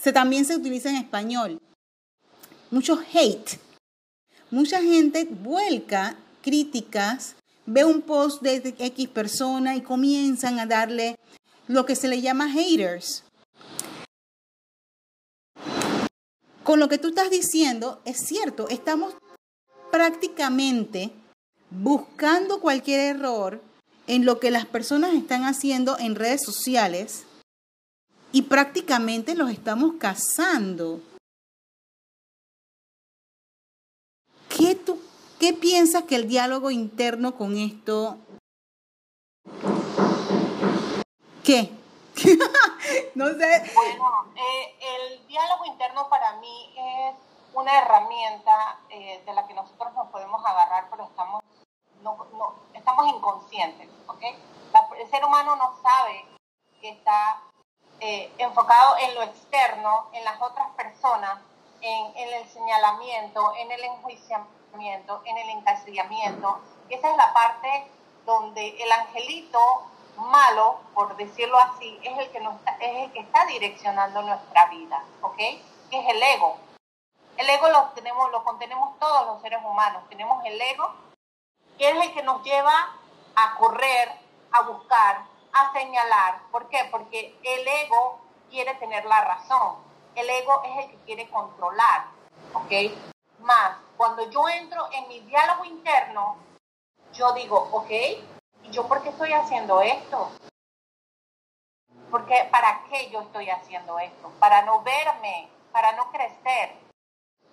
se, 0.00 0.12
también 0.12 0.44
se 0.44 0.56
utiliza 0.56 0.90
en 0.90 0.96
español. 0.96 1.60
Mucho 2.70 2.98
hate. 3.12 3.58
Mucha 4.50 4.80
gente 4.80 5.24
vuelca 5.24 6.16
críticas, 6.42 7.36
ve 7.66 7.84
un 7.84 8.00
post 8.00 8.42
de 8.42 8.74
X 8.78 9.08
persona 9.08 9.76
y 9.76 9.82
comienzan 9.82 10.58
a 10.58 10.66
darle 10.66 11.16
lo 11.66 11.84
que 11.84 11.96
se 11.96 12.08
le 12.08 12.22
llama 12.22 12.50
haters. 12.50 13.24
Con 16.64 16.80
lo 16.80 16.88
que 16.88 16.98
tú 16.98 17.08
estás 17.08 17.30
diciendo, 17.30 18.00
es 18.04 18.26
cierto, 18.26 18.68
estamos 18.68 19.14
prácticamente 19.90 21.10
buscando 21.70 22.60
cualquier 22.60 23.16
error 23.16 23.67
en 24.08 24.24
lo 24.24 24.40
que 24.40 24.50
las 24.50 24.66
personas 24.66 25.14
están 25.14 25.44
haciendo 25.44 25.96
en 25.98 26.16
redes 26.16 26.42
sociales 26.44 27.24
y 28.32 28.42
prácticamente 28.42 29.36
los 29.36 29.50
estamos 29.50 29.94
cazando. 29.98 31.00
¿Qué 34.48 34.74
tú 34.74 34.98
¿Qué 35.38 35.52
piensas 35.52 36.02
que 36.02 36.16
el 36.16 36.28
diálogo 36.28 36.70
interno 36.72 37.36
con 37.36 37.56
esto... 37.56 38.18
¿Qué? 41.44 41.70
no 43.14 43.28
sé. 43.28 43.72
Bueno, 43.74 44.32
eh, 44.34 44.74
el 44.80 45.26
diálogo 45.28 45.64
interno 45.66 46.08
para 46.08 46.34
mí 46.40 46.74
es 46.76 47.14
una 47.54 47.78
herramienta 47.78 48.80
eh, 48.90 49.22
de 49.24 49.32
la 49.32 49.46
que 49.46 49.54
nosotros 49.54 49.94
nos 49.94 50.08
podemos 50.08 50.44
agarrar, 50.44 50.88
pero 50.90 51.04
estamos, 51.04 51.42
no, 52.02 52.26
no, 52.32 52.54
estamos 52.88 53.14
inconscientes, 53.14 53.88
¿ok? 54.06 54.22
el 54.98 55.10
ser 55.10 55.24
humano 55.24 55.56
no 55.56 55.74
sabe 55.82 56.24
que 56.80 56.90
está 56.90 57.42
eh, 58.00 58.32
enfocado 58.38 58.96
en 58.98 59.14
lo 59.14 59.22
externo, 59.22 60.08
en 60.12 60.24
las 60.24 60.40
otras 60.40 60.68
personas, 60.70 61.38
en, 61.80 62.16
en 62.16 62.34
el 62.34 62.48
señalamiento, 62.48 63.52
en 63.56 63.70
el 63.72 63.84
enjuiciamiento 63.84 64.58
en 65.24 65.36
el 65.38 65.48
encasillamiento. 65.50 66.60
Esa 66.88 67.10
es 67.10 67.16
la 67.16 67.32
parte 67.32 67.90
donde 68.26 68.82
el 68.82 68.92
angelito 68.92 69.58
malo, 70.16 70.80
por 70.94 71.16
decirlo 71.16 71.58
así, 71.58 71.98
es 72.02 72.18
el 72.18 72.30
que, 72.30 72.40
nos 72.40 72.54
está, 72.56 72.72
es 72.80 73.04
el 73.04 73.12
que 73.12 73.20
está 73.20 73.46
direccionando 73.46 74.22
nuestra 74.22 74.66
vida, 74.66 75.02
¿ok? 75.22 75.36
Que 75.36 75.98
es 75.98 76.08
el 76.08 76.22
ego. 76.22 76.56
El 77.36 77.48
ego 77.48 77.68
lo, 77.68 77.84
tenemos, 77.90 78.30
lo 78.30 78.44
contenemos 78.44 78.98
todos 78.98 79.26
los 79.26 79.42
seres 79.42 79.60
humanos. 79.64 80.02
Tenemos 80.08 80.44
el 80.44 80.60
ego, 80.60 80.92
que 81.78 81.90
es 81.90 82.04
el 82.04 82.12
que 82.12 82.22
nos 82.22 82.42
lleva 82.42 82.96
a 83.36 83.54
correr, 83.56 84.10
a 84.52 84.62
buscar, 84.62 85.24
a 85.52 85.72
señalar. 85.72 86.42
¿Por 86.50 86.68
qué? 86.68 86.88
Porque 86.90 87.38
el 87.42 87.66
ego 87.66 88.20
quiere 88.50 88.74
tener 88.74 89.04
la 89.04 89.24
razón. 89.24 89.76
El 90.14 90.28
ego 90.28 90.62
es 90.64 90.84
el 90.84 90.90
que 90.90 91.04
quiere 91.04 91.30
controlar, 91.30 92.06
¿ok? 92.52 92.72
Más, 93.40 93.76
cuando 93.96 94.28
yo 94.30 94.48
entro 94.48 94.88
en 94.92 95.06
mi 95.08 95.20
diálogo 95.20 95.64
interno, 95.64 96.36
yo 97.12 97.32
digo, 97.32 97.68
ok, 97.72 97.90
¿y 97.90 98.70
yo 98.70 98.88
por 98.88 99.02
qué 99.02 99.10
estoy 99.10 99.32
haciendo 99.32 99.80
esto? 99.80 100.32
Porque, 102.10 102.48
¿Para 102.50 102.84
qué 102.90 103.10
yo 103.10 103.20
estoy 103.20 103.50
haciendo 103.50 103.98
esto? 103.98 104.32
Para 104.40 104.62
no 104.62 104.82
verme, 104.82 105.48
para 105.72 105.92
no 105.92 106.10
crecer. 106.10 106.74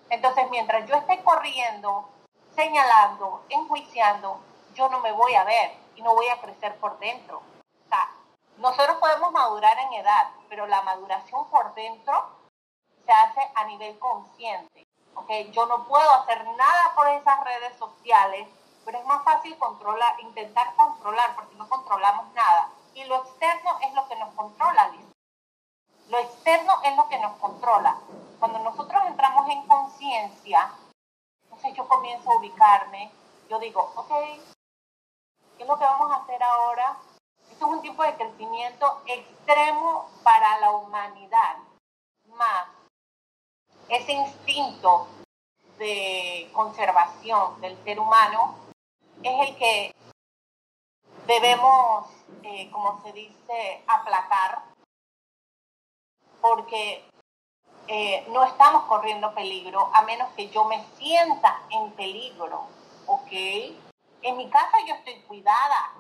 Entonces, 0.10 0.50
mientras 0.50 0.88
yo 0.90 0.96
esté 0.96 1.22
corriendo, 1.24 2.10
señalando, 2.56 3.44
enjuiciando, 3.50 4.40
yo 4.74 4.90
no 4.90 5.00
me 5.00 5.12
voy 5.12 5.36
a 5.36 5.44
ver 5.44 5.78
y 5.96 6.02
no 6.02 6.14
voy 6.14 6.28
a 6.28 6.40
crecer 6.42 6.76
por 6.78 6.98
dentro. 7.00 7.38
O 7.38 7.90
sea, 7.90 8.10
nosotros 8.58 8.98
podemos 8.98 9.32
madurar 9.32 9.78
en 9.80 9.94
edad, 9.94 10.32
pero 10.50 10.66
la 10.68 10.82
maduración 10.82 11.48
por 11.50 11.74
dentro 11.74 12.14
se 13.06 13.12
hace 13.12 13.42
a 13.56 13.66
nivel 13.66 13.98
consciente. 14.00 14.88
¿okay? 15.16 15.52
Yo 15.52 15.66
no 15.66 15.86
puedo 15.86 16.10
hacer 16.14 16.46
nada 16.56 16.94
por 16.96 17.08
esas 17.10 17.44
redes 17.44 17.78
sociales, 17.78 18.48
pero 18.84 19.00
es 19.00 19.06
más 19.06 19.24
fácil 19.24 19.58
controlar, 19.58 20.20
intentar 20.20 20.76
controlar, 20.76 21.36
porque 21.36 21.56
no 21.56 21.68
controlamos 21.68 22.32
nada. 22.34 22.70
Y 22.94 23.04
lo 23.06 23.18
externo 23.18 23.78
es 23.82 23.94
lo 23.94 24.08
que 24.08 24.16
nos 24.16 24.34
controla, 24.36 24.90
Liz. 24.90 25.06
Lo 26.10 26.20
externo 26.20 26.74
es 26.84 26.96
lo 26.96 27.08
que 27.10 27.20
nos 27.20 27.36
controla. 27.38 27.98
Cuando 28.40 28.60
nosotros 28.60 29.02
entramos 29.08 29.50
en 29.50 29.66
conciencia, 29.68 30.72
entonces 31.66 31.78
yo 31.78 31.88
comienzo 31.88 32.32
a 32.32 32.38
ubicarme, 32.38 33.12
yo 33.50 33.60
digo, 33.60 33.92
ok, 33.96 34.10
¿qué 35.58 35.64
es 35.64 35.68
lo 35.68 35.78
que 35.78 35.84
vamos 35.84 36.12
a 36.12 36.18
hacer 36.18 36.42
ahora? 36.44 36.98
Esto 37.52 37.66
es 37.66 37.72
un 37.72 37.82
tipo 37.82 38.04
de 38.04 38.16
crecimiento 38.16 39.02
extremo 39.08 40.10
para 40.24 40.60
la 40.60 40.72
humanidad, 40.72 41.58
más 42.36 42.68
ese 43.90 44.14
instinto 44.14 45.08
de 45.80 46.50
conservación 46.54 47.60
del 47.62 47.78
ser 47.84 48.00
humano 48.00 48.56
es 49.24 49.50
el 49.50 49.56
que 49.58 49.96
debemos, 51.26 52.08
eh, 52.44 52.70
como 52.72 53.02
se 53.04 53.12
dice, 53.12 53.84
aplacar, 53.88 54.64
porque 56.42 57.04
eh, 57.88 58.26
no 58.30 58.44
estamos 58.44 58.84
corriendo 58.84 59.34
peligro 59.34 59.90
a 59.94 60.02
menos 60.04 60.30
que 60.36 60.50
yo 60.50 60.66
me 60.66 60.84
sienta 60.98 61.62
en 61.70 61.92
peligro, 61.92 62.68
¿ok? 63.06 63.32
En 64.22 64.38
mi 64.38 64.50
casa 64.50 64.78
yo 64.88 64.96
estoy 64.96 65.22
cuidada. 65.22 65.94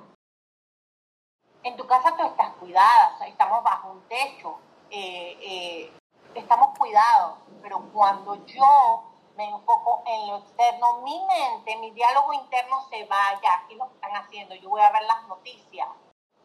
En 1.63 1.75
tu 1.77 1.85
casa 1.87 2.15
tú 2.15 2.23
estás 2.23 2.53
cuidada, 2.55 3.17
estamos 3.27 3.63
bajo 3.63 3.91
un 3.91 4.01
techo, 4.07 4.57
eh, 4.89 5.91
estamos 6.35 6.77
cuidados, 6.77 7.39
pero 7.61 7.79
cuando 7.91 8.45
yo 8.45 9.03
me 9.35 9.49
enfoco 9.49 10.03
en 10.05 10.27
lo 10.27 10.37
externo, 10.37 11.01
mi 11.01 11.19
mente, 11.25 11.75
mi 11.77 11.91
diálogo 11.91 12.33
interno 12.33 12.81
se 12.89 13.05
vaya, 13.05 13.63
¿qué 13.67 13.73
es 13.73 13.79
lo 13.79 13.89
que 13.89 13.95
están 13.95 14.15
haciendo? 14.15 14.55
Yo 14.55 14.69
voy 14.69 14.81
a 14.81 14.91
ver 14.91 15.03
las 15.03 15.27
noticias, 15.27 15.87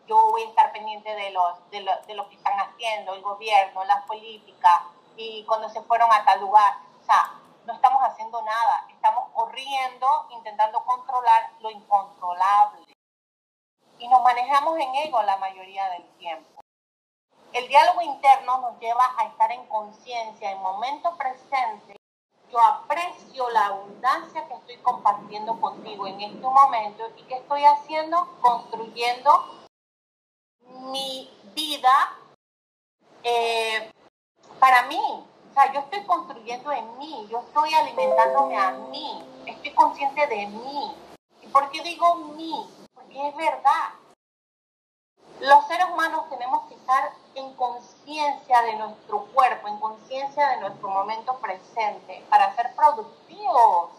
yo 0.06 0.30
voy 0.30 0.42
a 0.42 0.48
estar 0.48 0.72
pendiente 0.72 1.14
de, 1.14 1.30
los, 1.30 1.70
de, 1.70 1.80
lo, 1.80 1.92
de 2.06 2.14
lo 2.14 2.28
que 2.28 2.36
están 2.36 2.58
haciendo, 2.58 3.14
el 3.14 3.22
gobierno, 3.22 3.84
las 3.84 4.04
políticas, 4.06 4.80
y 5.20 5.44
cuando 5.44 5.68
se 5.68 5.82
fueron 5.82 6.10
a 6.10 6.24
tal 6.24 6.40
lugar. 6.40 6.78
O 7.00 7.04
sea, 7.04 7.38
no 7.66 7.74
estamos 7.74 8.02
haciendo 8.02 8.40
nada, 8.42 8.86
estamos 8.88 9.28
corriendo, 9.34 10.26
intentando 10.30 10.82
controlar 10.84 11.52
lo 11.60 11.70
incontrolable. 11.70 12.86
Y 13.98 14.08
nos 14.08 14.22
manejamos 14.22 14.78
en 14.78 14.94
ego 14.94 15.22
la 15.22 15.36
mayoría 15.36 15.90
del 15.90 16.08
tiempo. 16.16 16.60
El 17.52 17.68
diálogo 17.68 18.00
interno 18.00 18.58
nos 18.58 18.78
lleva 18.78 19.14
a 19.18 19.24
estar 19.24 19.52
en 19.52 19.66
conciencia, 19.66 20.52
en 20.52 20.62
momento 20.62 21.14
presente, 21.16 21.96
yo 22.50 22.60
aprecio 22.60 23.48
la 23.50 23.66
abundancia 23.66 24.48
que 24.48 24.54
estoy 24.54 24.76
compartiendo 24.78 25.60
contigo 25.60 26.06
en 26.06 26.20
este 26.20 26.40
momento 26.46 27.04
y 27.16 27.22
que 27.24 27.34
estoy 27.34 27.64
haciendo, 27.64 28.38
construyendo 28.40 29.68
mi 30.90 31.30
vida 31.54 32.16
eh, 33.22 33.92
para 34.60 34.84
mí. 34.84 35.24
O 35.50 35.52
sea, 35.54 35.72
yo 35.72 35.80
estoy 35.80 36.04
construyendo 36.04 36.70
en 36.70 36.98
mí, 36.98 37.26
yo 37.28 37.40
estoy 37.40 37.74
alimentándome 37.74 38.56
a 38.56 38.70
mí, 38.70 39.24
estoy 39.46 39.72
consciente 39.72 40.26
de 40.28 40.46
mí. 40.46 40.94
¿Y 41.42 41.48
por 41.48 41.68
qué 41.70 41.82
digo 41.82 42.14
mí? 42.36 42.68
Porque 42.94 43.28
es 43.28 43.36
verdad. 43.36 43.94
Los 45.40 45.66
seres 45.66 45.86
humanos 45.90 46.28
tenemos 46.28 46.68
que 46.68 46.74
estar 46.74 47.12
en 47.34 47.52
conciencia 47.54 48.62
de 48.62 48.76
nuestro 48.76 49.24
cuerpo, 49.32 49.66
en 49.66 49.80
conciencia 49.80 50.50
de 50.50 50.60
nuestro 50.60 50.88
momento 50.88 51.36
presente, 51.38 52.24
para 52.28 52.54
ser 52.54 52.74
productivos. 52.76 53.90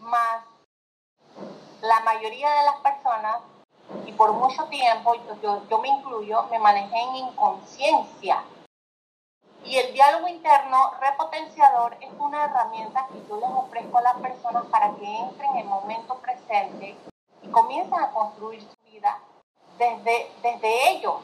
Más 0.00 0.44
la 1.80 2.00
mayoría 2.00 2.50
de 2.50 2.64
las 2.64 2.76
personas, 2.80 3.40
y 4.06 4.12
por 4.12 4.32
mucho 4.32 4.64
tiempo, 4.64 5.14
yo, 5.42 5.78
me 5.78 5.88
incluyo, 5.88 6.44
me 6.50 6.58
manejé 6.58 6.98
en 6.98 7.16
inconsciencia. 7.16 8.42
Y 9.64 9.78
el 9.78 9.94
diálogo 9.94 10.28
interno 10.28 10.92
repotenciador 11.00 11.96
es 12.00 12.10
una 12.18 12.44
herramienta 12.44 13.06
que 13.08 13.26
yo 13.26 13.36
les 13.36 13.48
ofrezco 13.48 13.98
a 13.98 14.02
las 14.02 14.16
personas 14.16 14.66
para 14.66 14.94
que 14.96 15.06
entren 15.06 15.50
en 15.52 15.56
el 15.58 15.64
momento 15.64 16.18
presente 16.18 16.94
y 17.40 17.48
comiencen 17.48 17.98
a 17.98 18.10
construir 18.10 18.60
su 18.60 18.90
vida 18.90 19.18
desde, 19.78 20.30
desde 20.42 20.90
ellos, 20.90 21.20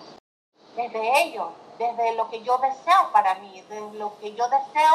desde 0.75 1.23
ellos, 1.23 1.51
desde 1.79 2.15
lo 2.15 2.31
que 2.31 2.43
yo 2.43 2.57
deseo 2.59 3.13
para 3.13 3.35
mí, 3.37 3.61
desde 3.69 3.99
lo 3.99 4.19
que 4.19 4.35
yo 4.35 4.49
deseo 4.49 4.95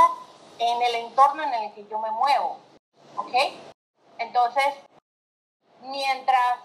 en 0.58 0.82
el 0.82 0.96
entorno 0.96 1.44
en 1.44 1.54
el 1.54 1.74
que 1.74 1.86
yo 1.88 2.00
me 2.00 2.10
muevo. 2.12 2.58
¿Ok? 3.18 3.34
Entonces, 4.18 4.76
mientras 5.82 6.60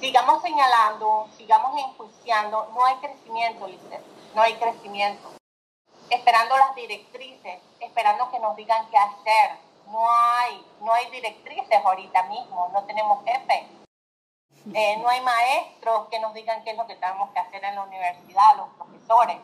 sigamos 0.00 0.40
señalando, 0.40 1.28
sigamos 1.36 1.78
enjuiciando, 1.78 2.70
no 2.72 2.86
hay 2.86 2.96
crecimiento, 2.96 3.66
Lizeth, 3.66 4.19
no 4.34 4.42
hay 4.42 4.54
crecimiento. 4.54 5.32
Esperando 6.10 6.56
las 6.56 6.74
directrices, 6.74 7.60
esperando 7.80 8.30
que 8.30 8.38
nos 8.38 8.56
digan 8.56 8.88
qué 8.90 8.96
hacer. 8.96 9.58
No 9.86 10.08
hay, 10.10 10.64
no 10.80 10.92
hay 10.92 11.10
directrices 11.10 11.84
ahorita 11.84 12.22
mismo, 12.24 12.70
no 12.72 12.84
tenemos 12.84 13.24
jefes 13.24 13.66
eh, 14.74 14.96
no 14.98 15.08
hay 15.08 15.20
maestros 15.22 16.08
que 16.10 16.20
nos 16.20 16.34
digan 16.34 16.62
qué 16.64 16.72
es 16.72 16.76
lo 16.76 16.86
que 16.86 16.94
tenemos 16.94 17.30
que 17.30 17.38
hacer 17.38 17.64
en 17.64 17.74
la 17.74 17.82
universidad, 17.82 18.56
los 18.56 18.68
profesores. 18.76 19.38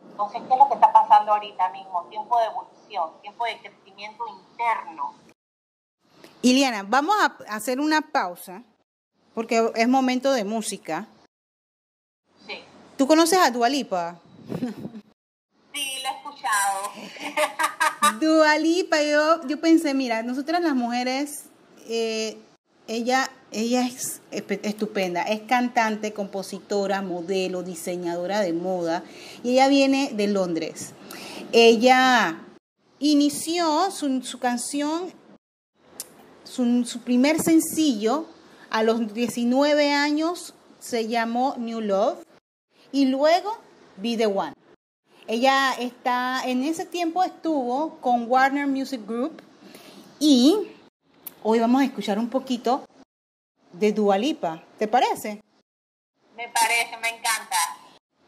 Entonces, 0.00 0.42
¿qué 0.46 0.52
es 0.52 0.58
lo 0.58 0.68
que 0.68 0.74
está 0.74 0.92
pasando 0.92 1.32
ahorita 1.32 1.68
mismo? 1.70 2.04
Tiempo 2.08 2.38
de 2.38 2.46
evolución, 2.46 3.10
tiempo 3.20 3.44
de 3.44 3.58
crecimiento 3.58 4.24
interno. 4.26 5.14
Iliana, 6.40 6.84
vamos 6.86 7.14
a 7.20 7.54
hacer 7.54 7.80
una 7.80 8.00
pausa 8.00 8.62
porque 9.34 9.70
es 9.74 9.88
momento 9.88 10.32
de 10.32 10.44
música. 10.44 11.06
Sí. 12.46 12.64
¿Tú 12.96 13.06
conoces 13.06 13.38
a 13.38 13.50
Dualipa? 13.50 14.16
Sí, 15.74 16.02
la 16.02 16.10
he 16.10 16.16
escuchado. 16.18 16.92
Dualipa, 18.20 19.02
yo, 19.02 19.46
yo 19.46 19.60
pensé, 19.60 19.94
mira, 19.94 20.22
nosotras 20.22 20.62
las 20.62 20.74
mujeres, 20.74 21.44
eh, 21.88 22.36
ella 22.86 23.30
ella 23.52 23.86
es 23.86 24.22
estupenda, 24.30 25.22
es 25.22 25.42
cantante, 25.42 26.12
compositora, 26.12 27.02
modelo, 27.02 27.62
diseñadora 27.62 28.40
de 28.40 28.54
moda 28.54 29.04
y 29.42 29.52
ella 29.52 29.68
viene 29.68 30.10
de 30.14 30.26
Londres. 30.26 30.92
Ella 31.52 32.38
inició 32.98 33.90
su, 33.90 34.38
canción, 34.38 35.12
su, 36.44 36.84
su, 36.86 37.00
primer 37.00 37.40
sencillo 37.42 38.26
a 38.70 38.82
los 38.82 39.12
19 39.12 39.92
años 39.92 40.54
se 40.78 41.06
llamó 41.06 41.54
New 41.58 41.82
Love 41.82 42.24
y 42.90 43.04
luego 43.04 43.58
Be 44.02 44.16
the 44.16 44.26
One. 44.26 44.54
Ella 45.28 45.72
está, 45.78 46.42
en 46.44 46.64
ese 46.64 46.84
tiempo 46.84 47.22
estuvo 47.22 48.00
con 48.00 48.28
Warner 48.28 48.66
Music 48.66 49.00
Group 49.06 49.40
y 50.18 50.56
hoy 51.44 51.60
vamos 51.60 51.80
a 51.80 51.84
escuchar 51.84 52.18
un 52.18 52.28
poquito 52.28 52.84
de 53.72 53.92
Dualipa. 53.92 54.62
¿Te 54.78 54.88
parece? 54.88 55.40
Me 56.36 56.48
parece, 56.48 56.96
me 57.00 57.08
encanta. 57.10 57.56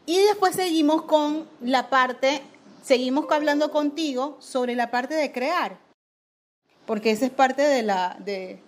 Y 0.07 0.19
después 0.19 0.55
seguimos 0.55 1.03
con 1.03 1.49
la 1.61 1.91
parte, 1.91 2.43
seguimos 2.83 3.27
hablando 3.31 3.73
contigo 3.73 4.37
sobre 4.41 4.77
la 4.77 4.93
parte 4.93 5.15
de 5.15 5.33
crear. 5.33 5.79
Porque 6.87 7.11
esa 7.11 7.27
es 7.27 7.33
parte 7.33 7.63
de, 7.63 7.83
la, 7.83 8.17
de, 8.21 8.63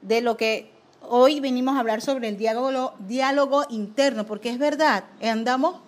de 0.00 0.20
lo 0.22 0.36
que 0.36 0.72
hoy 1.02 1.38
venimos 1.38 1.76
a 1.76 1.80
hablar 1.80 2.00
sobre 2.00 2.28
el 2.28 2.36
diálogo, 2.36 2.94
diálogo 2.98 3.64
interno, 3.68 4.26
porque 4.26 4.50
es 4.50 4.58
verdad, 4.58 5.04
andamos, 5.22 5.80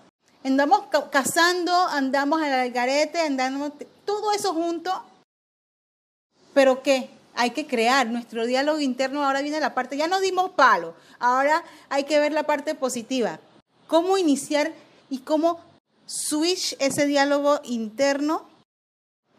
andamos 0.45 0.85
cazando, 1.11 1.73
andamos 1.73 2.43
al 2.43 2.53
algarete, 2.53 3.21
andamos 3.21 3.73
todo 4.05 4.33
eso 4.33 4.53
junto, 4.55 4.91
pero 6.55 6.83
¿qué? 6.83 7.11
hay 7.35 7.51
que 7.51 7.67
crear 7.67 8.07
nuestro 8.09 8.47
diálogo 8.47 8.81
interno. 8.81 9.25
Ahora 9.25 9.43
viene 9.43 9.61
la 9.61 9.75
parte, 9.75 9.97
ya 9.97 10.07
nos 10.07 10.21
dimos 10.21 10.51
palo, 10.53 10.95
ahora 11.19 11.63
hay 11.89 12.05
que 12.05 12.19
ver 12.19 12.33
la 12.33 12.45
parte 12.45 12.75
positiva. 12.75 13.41
¿Cómo 13.87 14.19
iniciar 14.19 14.73
y 15.11 15.19
cómo 15.19 15.61
switch 16.07 16.77
ese 16.79 17.07
diálogo 17.07 17.61
interno 17.65 18.47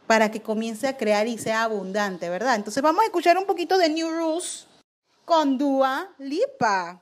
para 0.07 0.31
que 0.31 0.41
comience 0.41 0.87
a 0.87 0.97
crear 0.97 1.27
y 1.27 1.37
sea 1.37 1.63
abundante, 1.63 2.29
¿verdad? 2.29 2.55
Entonces 2.55 2.83
vamos 2.83 3.01
a 3.01 3.05
escuchar 3.05 3.37
un 3.37 3.45
poquito 3.45 3.77
de 3.77 3.89
New 3.89 4.11
Rules 4.11 4.67
con 5.25 5.57
Dua 5.57 6.09
Lipa. 6.17 7.01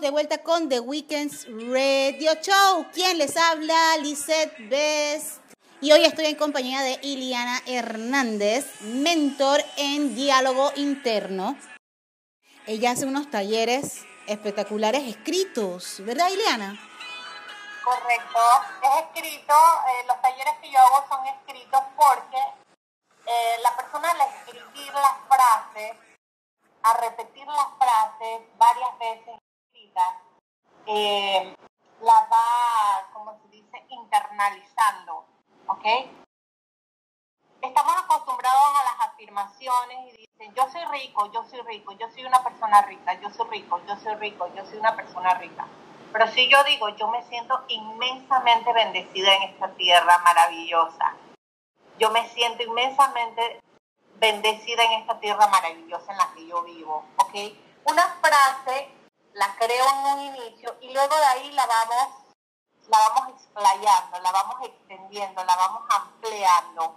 De 0.00 0.10
vuelta 0.10 0.38
con 0.38 0.68
The 0.68 0.80
Weekends 0.80 1.46
Radio 1.48 2.34
Show. 2.42 2.86
¿Quién 2.92 3.16
les 3.16 3.34
habla? 3.36 3.96
Lisette 4.02 4.68
Best. 4.68 5.40
Y 5.80 5.92
hoy 5.92 6.04
estoy 6.04 6.26
en 6.26 6.34
compañía 6.36 6.82
de 6.82 6.98
Iliana 7.02 7.62
Hernández, 7.66 8.80
mentor 8.82 9.62
en 9.78 10.14
diálogo 10.14 10.70
interno. 10.76 11.56
Ella 12.66 12.90
hace 12.90 13.06
unos 13.06 13.30
talleres 13.30 14.04
espectaculares 14.26 15.02
escritos, 15.08 15.96
¿verdad, 16.00 16.28
Iliana? 16.28 16.78
Correcto, 17.82 18.40
es 18.82 19.04
escrito, 19.04 19.54
eh, 19.54 20.04
los 20.06 20.20
talleres 20.20 20.54
que 20.60 20.70
yo 20.70 20.78
hago 20.78 21.06
son 21.08 21.26
escritos 21.26 21.80
porque 21.96 22.38
eh, 23.26 23.56
la 23.62 23.74
persona 23.76 24.10
al 24.10 24.20
escribir 24.20 24.92
las 24.92 25.14
frases, 25.28 25.96
a 26.82 26.92
repetir 26.98 27.46
las 27.46 27.68
frases 27.78 28.40
varias 28.58 28.98
veces 28.98 29.45
eh, 30.86 31.54
la 32.02 32.28
va, 32.32 33.08
como 33.12 33.38
se 33.40 33.48
dice, 33.48 33.84
internalizando, 33.88 35.24
¿ok? 35.66 35.84
Estamos 37.62 37.94
acostumbrados 38.04 38.62
a 38.80 38.84
las 38.84 39.08
afirmaciones 39.10 40.14
y 40.14 40.26
dicen, 40.26 40.54
yo 40.54 40.68
soy 40.70 40.84
rico, 40.92 41.30
yo 41.32 41.44
soy 41.44 41.60
rico, 41.62 41.92
yo 41.92 42.08
soy 42.10 42.24
una 42.24 42.42
persona 42.44 42.82
rica, 42.82 43.14
yo 43.20 43.30
soy 43.30 43.48
rico, 43.50 43.80
yo 43.86 43.96
soy 43.96 44.14
rico, 44.16 44.48
yo 44.54 44.64
soy 44.66 44.78
una 44.78 44.94
persona 44.94 45.34
rica. 45.34 45.66
Pero 46.12 46.28
si 46.28 46.48
yo 46.48 46.62
digo, 46.64 46.88
yo 46.90 47.08
me 47.08 47.22
siento 47.24 47.64
inmensamente 47.68 48.72
bendecida 48.72 49.34
en 49.34 49.42
esta 49.44 49.68
tierra 49.74 50.18
maravillosa. 50.18 51.14
Yo 51.98 52.10
me 52.10 52.28
siento 52.28 52.62
inmensamente 52.62 53.60
bendecida 54.18 54.84
en 54.84 54.92
esta 54.92 55.18
tierra 55.18 55.46
maravillosa 55.48 56.12
en 56.12 56.18
la 56.18 56.32
que 56.34 56.46
yo 56.46 56.62
vivo, 56.62 57.04
¿ok? 57.16 57.34
Una 57.84 58.02
frase 58.20 58.95
la 59.36 59.54
creo 59.56 59.84
en 59.90 60.12
un 60.12 60.20
inicio 60.34 60.76
y 60.80 60.92
luego 60.94 61.14
de 61.14 61.24
ahí 61.26 61.52
la 61.52 61.66
vamos, 61.66 62.08
la 62.88 62.98
vamos 62.98 63.34
explayando, 63.34 64.18
la 64.20 64.32
vamos 64.32 64.56
extendiendo, 64.62 65.44
la 65.44 65.56
vamos 65.56 65.82
ampliando 65.90 66.96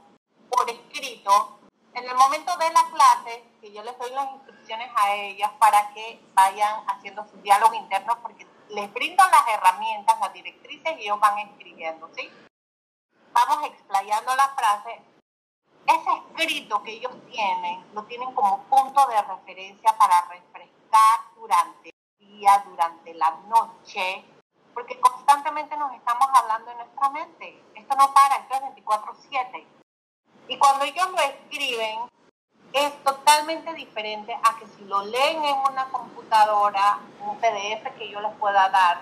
por 0.50 0.70
escrito. 0.70 1.60
En 1.94 2.06
el 2.08 2.16
momento 2.16 2.56
de 2.56 2.70
la 2.72 2.84
clase, 2.92 3.44
que 3.60 3.74
yo 3.74 3.84
les 3.84 3.98
doy 3.98 4.12
las 4.12 4.32
instrucciones 4.32 4.90
a 4.96 5.14
ellas 5.16 5.52
para 5.60 5.94
que 5.94 6.24
vayan 6.34 6.82
haciendo 6.88 7.28
su 7.28 7.36
diálogo 7.42 7.74
interno, 7.74 8.18
porque 8.22 8.48
les 8.70 8.94
brindo 8.94 9.24
las 9.26 9.48
herramientas, 9.50 10.18
las 10.22 10.32
directrices 10.32 10.98
y 10.98 11.04
ellos 11.04 11.20
van 11.20 11.40
escribiendo, 11.40 12.10
¿sí? 12.16 12.32
Vamos 13.34 13.66
explayando 13.66 14.34
la 14.38 14.48
frase. 14.50 15.02
Ese 15.86 16.10
escrito 16.46 16.84
que 16.84 16.92
ellos 16.92 17.12
tienen, 17.30 17.86
lo 17.94 18.04
tienen 18.04 18.34
como 18.34 18.64
punto 18.66 19.08
de 19.08 19.22
referencia 19.24 19.98
para 19.98 20.22
refrescar 20.22 21.20
durante 21.36 21.99
día, 22.40 22.64
durante 22.66 23.14
la 23.16 23.32
noche, 23.48 24.24
porque 24.74 25.00
constantemente 25.00 25.76
nos 25.78 25.94
estamos 25.94 26.28
hablando 26.34 26.72
en 26.72 26.78
nuestra 26.78 27.10
mente. 27.10 27.64
Esto 27.76 27.96
no 27.96 28.14
para, 28.14 28.38
esto 28.38 28.56
es 28.56 28.62
24/7. 28.76 29.68
Y 30.48 30.58
cuando 30.58 30.86
ellos 30.86 31.10
lo 31.12 31.20
escriben, 31.20 32.00
es 32.74 33.04
totalmente 33.04 33.74
diferente 33.74 34.34
a 34.34 34.58
que 34.58 34.68
si 34.68 34.86
lo 34.86 35.04
leen 35.04 35.44
en 35.44 35.58
una 35.70 35.90
computadora, 35.90 37.00
un 37.22 37.38
PDF 37.38 37.92
que 37.98 38.10
yo 38.10 38.22
les 38.22 38.34
pueda 38.38 38.70
dar, 38.70 39.02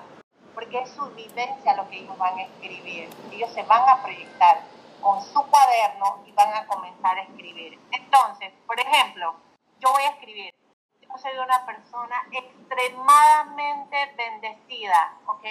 porque 0.54 0.80
es 0.80 0.90
su 0.92 1.06
vivencia 1.12 1.76
lo 1.76 1.88
que 1.90 2.00
ellos 2.00 2.18
van 2.18 2.40
a 2.40 2.44
escribir. 2.44 3.10
Ellos 3.32 3.52
se 3.54 3.64
van 3.64 3.88
a 3.88 4.02
proyectar 4.02 4.64
con 5.02 5.22
su 5.22 5.42
cuaderno 5.44 6.24
y 6.26 6.32
van 6.32 6.54
a 6.54 6.66
comenzar 6.66 7.18
a 7.18 7.22
escribir. 7.22 7.80
Entonces, 7.92 8.52
por 8.66 8.80
ejemplo, 8.80 9.36
yo 9.80 9.92
voy 9.92 10.04
a 10.04 10.10
escribir, 10.10 10.56
soy 11.18 11.38
una 11.38 11.66
persona 11.66 12.16
extremadamente 12.32 14.14
bendecida, 14.16 15.18
¿ok? 15.26 15.46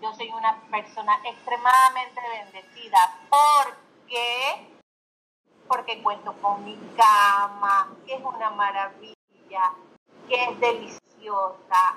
Yo 0.00 0.12
soy 0.14 0.28
una 0.30 0.60
persona 0.70 1.20
extremadamente 1.24 2.20
bendecida 2.28 3.18
porque 3.30 4.76
porque 5.68 6.02
cuento 6.02 6.32
con 6.40 6.64
mi 6.64 6.76
cama, 6.96 7.92
que 8.06 8.14
es 8.14 8.24
una 8.24 8.50
maravilla, 8.50 9.72
que 10.28 10.44
es 10.44 10.60
deliciosa. 10.60 11.96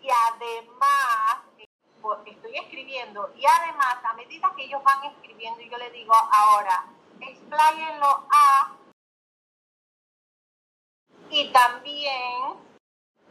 Y 0.00 0.08
además, 0.08 1.42
estoy 2.24 2.56
escribiendo, 2.56 3.30
y 3.36 3.44
además, 3.44 3.98
a 4.04 4.14
medida 4.14 4.52
que 4.56 4.64
ellos 4.64 4.82
van 4.82 5.04
escribiendo, 5.04 5.60
yo 5.60 5.76
les 5.76 5.92
digo 5.92 6.14
ahora, 6.14 6.86
expláyenlo 7.20 8.26
a, 8.30 8.77
y 11.30 11.50
también, 11.52 12.56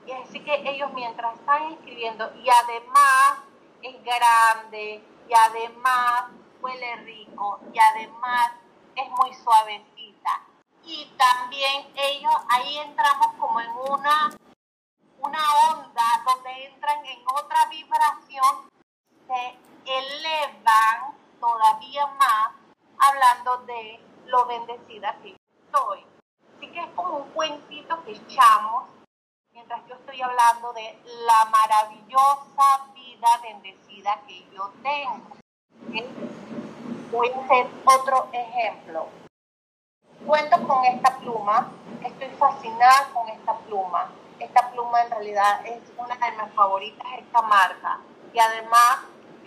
y 0.06 0.12
así 0.12 0.40
que 0.44 0.70
ellos 0.70 0.92
mientras 0.94 1.40
están 1.40 1.72
escribiendo, 1.74 2.32
y 2.36 2.50
además 2.50 3.40
es 3.82 4.04
grande, 4.04 5.04
y 5.28 5.34
además 5.34 6.26
huele 6.62 6.96
rico, 6.98 7.60
y 7.74 7.80
además 7.80 8.52
es 8.96 9.10
muy 9.10 9.34
suavecita. 9.34 10.44
Y 10.84 11.12
también 11.18 11.92
ellos, 11.96 12.34
ahí 12.50 12.78
entramos 12.78 13.28
como 13.40 13.60
en 13.60 13.70
una, 13.72 14.38
una 15.20 15.40
onda 15.70 16.24
donde 16.26 16.66
entran 16.66 17.06
en 17.06 17.24
otra 17.34 17.66
vibración, 17.70 18.70
se 19.28 19.58
elevan 19.86 21.18
todavía 21.40 22.08
más 22.08 22.52
hablando 23.00 23.58
de 23.66 24.00
lo 24.26 24.46
bendecida 24.46 25.18
que 25.22 25.36
estoy. 25.66 26.00
Así 26.00 26.17
es 26.80 26.88
como 26.96 27.18
un 27.18 27.30
cuentito 27.32 28.04
que 28.04 28.12
echamos 28.12 28.86
mientras 29.52 29.82
yo 29.88 29.96
estoy 29.96 30.22
hablando 30.22 30.72
de 30.74 31.00
la 31.26 31.46
maravillosa 31.46 32.86
vida 32.94 33.28
bendecida 33.42 34.22
que 34.28 34.48
yo 34.54 34.72
tengo. 34.84 35.38
Voy 37.12 37.30
a 37.32 37.40
hacer 37.40 37.68
otro 37.86 38.30
ejemplo. 38.32 39.08
Cuento 40.26 40.68
con 40.68 40.86
esta 40.86 41.18
pluma, 41.18 41.72
estoy 42.04 42.30
fascinada 42.38 43.10
con 43.14 43.28
esta 43.30 43.58
pluma. 43.60 44.12
Esta 44.40 44.70
pluma 44.72 45.02
en 45.02 45.12
realidad 45.12 45.66
es 45.66 45.82
una 45.98 46.16
de 46.16 46.44
mis 46.44 46.54
favoritas, 46.54 47.08
esta 47.18 47.42
marca. 47.42 48.00
Y 48.34 48.40
además 48.40 49.00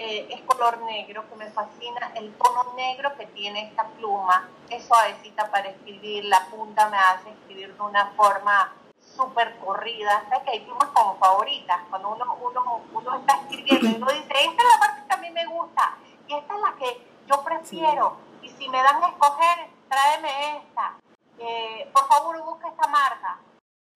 eh, 0.03 0.27
es 0.31 0.41
color 0.43 0.81
negro, 0.85 1.29
que 1.29 1.37
me 1.37 1.51
fascina 1.51 2.13
el 2.15 2.33
tono 2.37 2.73
negro 2.75 3.15
que 3.17 3.27
tiene 3.27 3.69
esta 3.69 3.85
pluma. 3.85 4.49
Es 4.71 4.87
suavecita 4.87 5.51
para 5.51 5.69
escribir, 5.69 6.25
la 6.25 6.47
punta 6.47 6.89
me 6.89 6.97
hace 6.97 7.29
escribir 7.29 7.77
de 7.77 7.83
una 7.83 8.07
forma 8.17 8.73
súper 8.99 9.59
corrida. 9.59 10.25
¿Sabes 10.31 10.45
que 10.45 10.51
hay 10.53 10.61
plumas 10.61 10.89
como 10.95 11.17
favoritas? 11.17 11.81
Cuando 11.91 12.15
uno, 12.15 12.35
uno, 12.41 12.81
uno 12.95 13.17
está 13.17 13.43
escribiendo 13.43 13.91
y 13.91 13.95
uno 13.97 14.07
dice, 14.07 14.29
esta 14.29 14.63
es 14.63 14.69
la 14.73 14.79
parte 14.81 15.03
que 15.07 15.15
a 15.15 15.19
mí 15.19 15.31
me 15.33 15.47
gusta 15.47 15.99
y 16.27 16.35
esta 16.35 16.55
es 16.55 16.61
la 16.61 16.73
que 16.77 17.07
yo 17.27 17.45
prefiero. 17.45 18.17
Y 18.41 18.49
si 18.49 18.71
me 18.71 18.83
dan 18.83 19.05
a 19.05 19.09
escoger, 19.09 19.69
tráeme 19.91 20.57
esta. 20.57 20.95
Eh, 21.39 21.91
por 21.93 22.09
favor, 22.09 22.43
busca 22.43 22.69
esta 22.69 22.89
marca. 22.89 23.39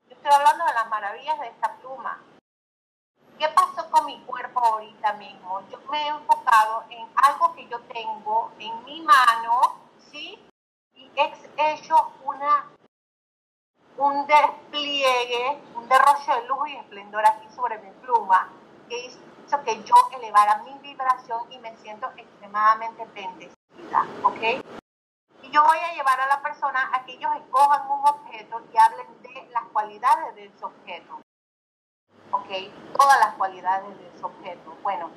Yo 0.06 0.16
estoy 0.16 0.30
hablando 0.30 0.66
de 0.66 0.74
las 0.74 0.86
maravillas 0.90 1.40
de 1.40 1.46
esta 1.46 1.72
pluma. 1.76 2.20
¿Qué 3.44 3.50
pasó 3.50 3.90
con 3.90 4.06
mi 4.06 4.18
cuerpo 4.22 4.58
ahorita 4.58 5.12
mismo? 5.14 5.60
Yo 5.68 5.78
me 5.90 6.02
he 6.02 6.08
enfocado 6.08 6.84
en 6.88 7.06
algo 7.14 7.54
que 7.54 7.68
yo 7.68 7.78
tengo 7.92 8.50
en 8.58 8.84
mi 8.84 9.02
mano, 9.02 9.82
¿sí? 10.10 10.42
Y 10.94 11.10
he 11.14 11.72
hecho 11.74 11.94
una, 12.24 12.70
un 13.98 14.26
despliegue, 14.26 15.60
un 15.74 15.86
derroche 15.90 16.32
de 16.32 16.48
luz 16.48 16.70
y 16.70 16.76
esplendor 16.76 17.26
aquí 17.26 17.46
sobre 17.54 17.76
mi 17.80 17.90
pluma, 18.00 18.48
que 18.88 19.04
hizo 19.04 19.62
que 19.62 19.82
yo 19.82 19.94
elevara 20.16 20.62
mi 20.62 20.72
vibración 20.78 21.52
y 21.52 21.58
me 21.58 21.76
siento 21.76 22.10
extremadamente 22.16 23.04
bendecida, 23.12 24.06
¿ok? 24.22 24.64
Y 25.42 25.50
yo 25.50 25.62
voy 25.62 25.78
a 25.80 25.92
llevar 25.92 26.18
a 26.18 26.28
la 26.28 26.40
persona 26.40 26.88
a 26.94 27.04
que 27.04 27.12
ellos 27.12 27.30
escojan 27.36 27.90
un 27.90 28.08
objeto 28.08 28.62
y 28.72 28.78
hablen 28.78 29.20
de 29.20 29.50
las 29.52 29.64
cualidades 29.64 30.34
de 30.34 30.46
ese 30.46 30.64
objeto, 30.64 31.23
¿ok? 32.34 32.96
Todas 32.96 33.20
las 33.20 33.34
cualidades 33.34 33.96
de 33.98 34.08
ese 34.08 34.24
objeto. 34.24 34.76
Bueno, 34.82 35.10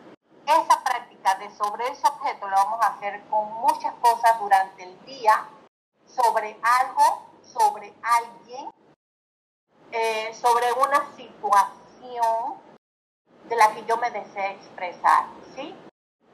esa 0.45 0.83
práctica 0.83 1.35
de 1.35 1.49
sobre 1.55 1.87
ese 1.87 2.07
objeto 2.07 2.47
la 2.47 2.63
vamos 2.63 2.81
a 2.81 2.87
hacer 2.87 3.21
con 3.29 3.51
muchas 3.55 3.93
cosas 3.95 4.39
durante 4.39 4.83
el 4.83 5.05
día, 5.05 5.47
sobre 6.05 6.59
algo, 6.61 7.25
sobre 7.41 7.93
alguien, 8.01 8.69
eh, 9.91 10.33
sobre 10.33 10.71
una 10.73 11.05
situación 11.15 12.61
de 13.45 13.55
la 13.55 13.73
que 13.73 13.85
yo 13.85 13.97
me 13.97 14.11
desee 14.11 14.51
expresar, 14.51 15.25
¿sí? 15.55 15.75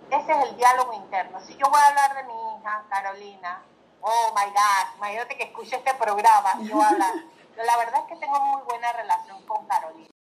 Ese 0.10 0.32
es 0.32 0.50
el 0.50 0.58
diálogo 0.58 0.94
interno. 0.94 1.40
Si 1.42 1.56
yo 1.56 1.70
voy 1.70 1.80
a 1.80 1.88
hablar 1.88 2.16
de 2.16 2.24
mi 2.24 2.34
hija, 2.34 2.84
Carolina, 2.90 3.64
oh 4.02 4.34
my 4.36 4.52
God, 4.52 4.98
imagínate 4.98 5.38
que 5.38 5.44
escuche 5.44 5.76
este 5.76 5.94
programa 5.96 6.54
y 6.60 6.68
yo 6.68 6.82
hablar. 6.82 7.14
Pero 7.56 7.66
la 7.66 7.78
verdad 7.78 8.02
es 8.02 8.08
que 8.08 8.16
tengo 8.16 8.40
muy 8.42 8.62
buena 8.64 8.92
relación 8.94 9.42
con 9.46 9.66
Carolina. 9.68 10.13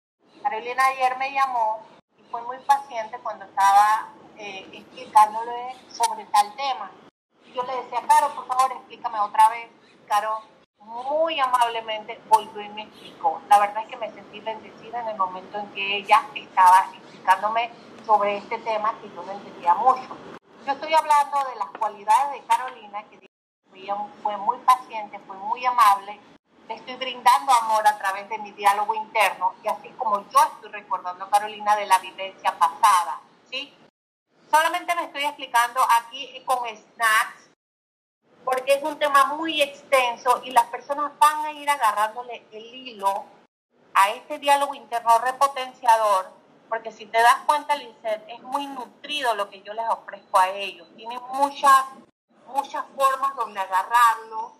Carolina 0.42 0.84
ayer 0.86 1.16
me 1.18 1.32
llamó 1.32 1.80
y 2.18 2.22
fue 2.30 2.42
muy 2.42 2.58
paciente 2.58 3.18
cuando 3.22 3.44
estaba 3.44 4.08
eh, 4.36 4.68
explicándole 4.72 5.76
sobre 5.88 6.24
tal 6.26 6.54
tema. 6.56 6.90
Yo 7.54 7.62
le 7.62 7.76
decía, 7.76 8.02
Caro, 8.08 8.34
por 8.34 8.46
favor, 8.46 8.72
explícame 8.72 9.20
otra 9.20 9.48
vez. 9.50 9.70
Caro, 10.08 10.40
muy 10.78 11.38
amablemente 11.38 12.20
volvió 12.28 12.60
y 12.60 12.68
me 12.70 12.82
explicó. 12.82 13.40
La 13.48 13.60
verdad 13.60 13.84
es 13.84 13.88
que 13.88 13.96
me 13.96 14.12
sentí 14.12 14.40
bendecida 14.40 15.00
en 15.00 15.08
el 15.08 15.16
momento 15.16 15.58
en 15.58 15.72
que 15.72 15.98
ella 15.98 16.22
estaba 16.34 16.88
explicándome 16.92 17.70
sobre 18.04 18.38
este 18.38 18.58
tema 18.58 18.98
que 19.00 19.08
yo 19.10 19.22
no 19.22 19.32
entendía 19.32 19.74
mucho. 19.74 20.16
Yo 20.66 20.72
estoy 20.72 20.92
hablando 20.92 21.38
de 21.50 21.56
las 21.56 21.68
cualidades 21.78 22.32
de 22.32 22.46
Carolina, 22.46 23.02
que 23.04 23.22
fue 24.22 24.36
muy 24.36 24.58
paciente, 24.58 25.18
fue 25.26 25.36
muy 25.36 25.64
amable. 25.64 26.20
Le 26.68 26.74
estoy 26.74 26.96
brindando 26.96 27.52
amor 27.52 27.86
a 27.86 27.98
través 27.98 28.28
de 28.28 28.38
mi 28.38 28.52
diálogo 28.52 28.94
interno 28.94 29.54
y 29.62 29.68
así 29.68 29.88
como 29.90 30.28
yo 30.30 30.38
estoy 30.54 30.70
recordando 30.70 31.24
a 31.24 31.30
Carolina 31.30 31.76
de 31.76 31.86
la 31.86 31.98
vivencia 31.98 32.56
pasada, 32.58 33.20
¿sí? 33.50 33.74
Solamente 34.50 34.94
me 34.94 35.04
estoy 35.04 35.24
explicando 35.24 35.80
aquí 36.00 36.42
con 36.44 36.58
snacks 36.68 37.50
porque 38.44 38.74
es 38.74 38.82
un 38.82 38.98
tema 38.98 39.26
muy 39.34 39.62
extenso 39.62 40.40
y 40.44 40.50
las 40.50 40.66
personas 40.66 41.12
van 41.18 41.46
a 41.46 41.52
ir 41.52 41.68
agarrándole 41.68 42.46
el 42.52 42.64
hilo 42.74 43.24
a 43.94 44.10
este 44.10 44.38
diálogo 44.38 44.74
interno 44.74 45.18
repotenciador, 45.18 46.32
porque 46.68 46.92
si 46.92 47.06
te 47.06 47.18
das 47.18 47.38
cuenta, 47.46 47.76
Lizeth, 47.76 48.24
es 48.28 48.42
muy 48.42 48.66
nutrido 48.66 49.34
lo 49.34 49.48
que 49.50 49.62
yo 49.62 49.74
les 49.74 49.88
ofrezco 49.88 50.38
a 50.38 50.48
ellos. 50.48 50.88
Tiene 50.96 51.18
muchas, 51.32 51.84
muchas 52.46 52.84
formas 52.96 53.36
donde 53.36 53.60
agarrarlo, 53.60 54.52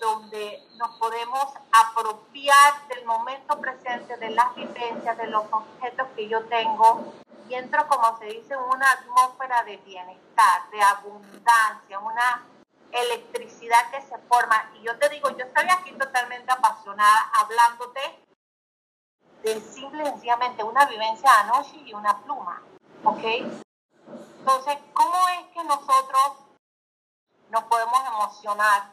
donde 0.00 0.66
nos 0.76 0.96
podemos 0.98 1.44
apropiar 1.72 2.88
del 2.88 3.04
momento 3.04 3.58
presente, 3.60 4.16
de 4.16 4.30
las 4.30 4.54
vivencias, 4.54 5.16
de 5.16 5.26
los 5.26 5.44
objetos 5.50 6.08
que 6.16 6.28
yo 6.28 6.44
tengo 6.46 7.12
y 7.48 7.54
entro, 7.54 7.86
como 7.88 8.18
se 8.18 8.26
dice, 8.26 8.56
una 8.56 8.90
atmósfera 8.90 9.62
de 9.64 9.76
bienestar, 9.78 10.70
de 10.70 10.82
abundancia, 10.82 11.98
una 11.98 12.44
electricidad 12.90 13.90
que 13.90 14.02
se 14.02 14.18
forma. 14.28 14.70
Y 14.74 14.82
yo 14.82 14.98
te 14.98 15.08
digo, 15.10 15.30
yo 15.30 15.44
estoy 15.44 15.66
aquí 15.70 15.92
totalmente 15.92 16.50
apasionada 16.50 17.30
hablándote 17.34 18.00
de 19.42 19.60
simple 19.60 20.02
y 20.02 20.06
sencillamente 20.06 20.64
una 20.64 20.86
vivencia 20.86 21.30
de 21.30 21.36
anoche 21.36 21.76
y 21.84 21.94
una 21.94 22.18
pluma. 22.22 22.62
¿Ok? 23.04 23.22
Entonces, 24.38 24.78
¿cómo 24.92 25.28
es 25.28 25.46
que 25.48 25.64
nosotros 25.64 26.46
nos 27.50 27.64
podemos 27.64 28.00
emocionar 28.06 28.92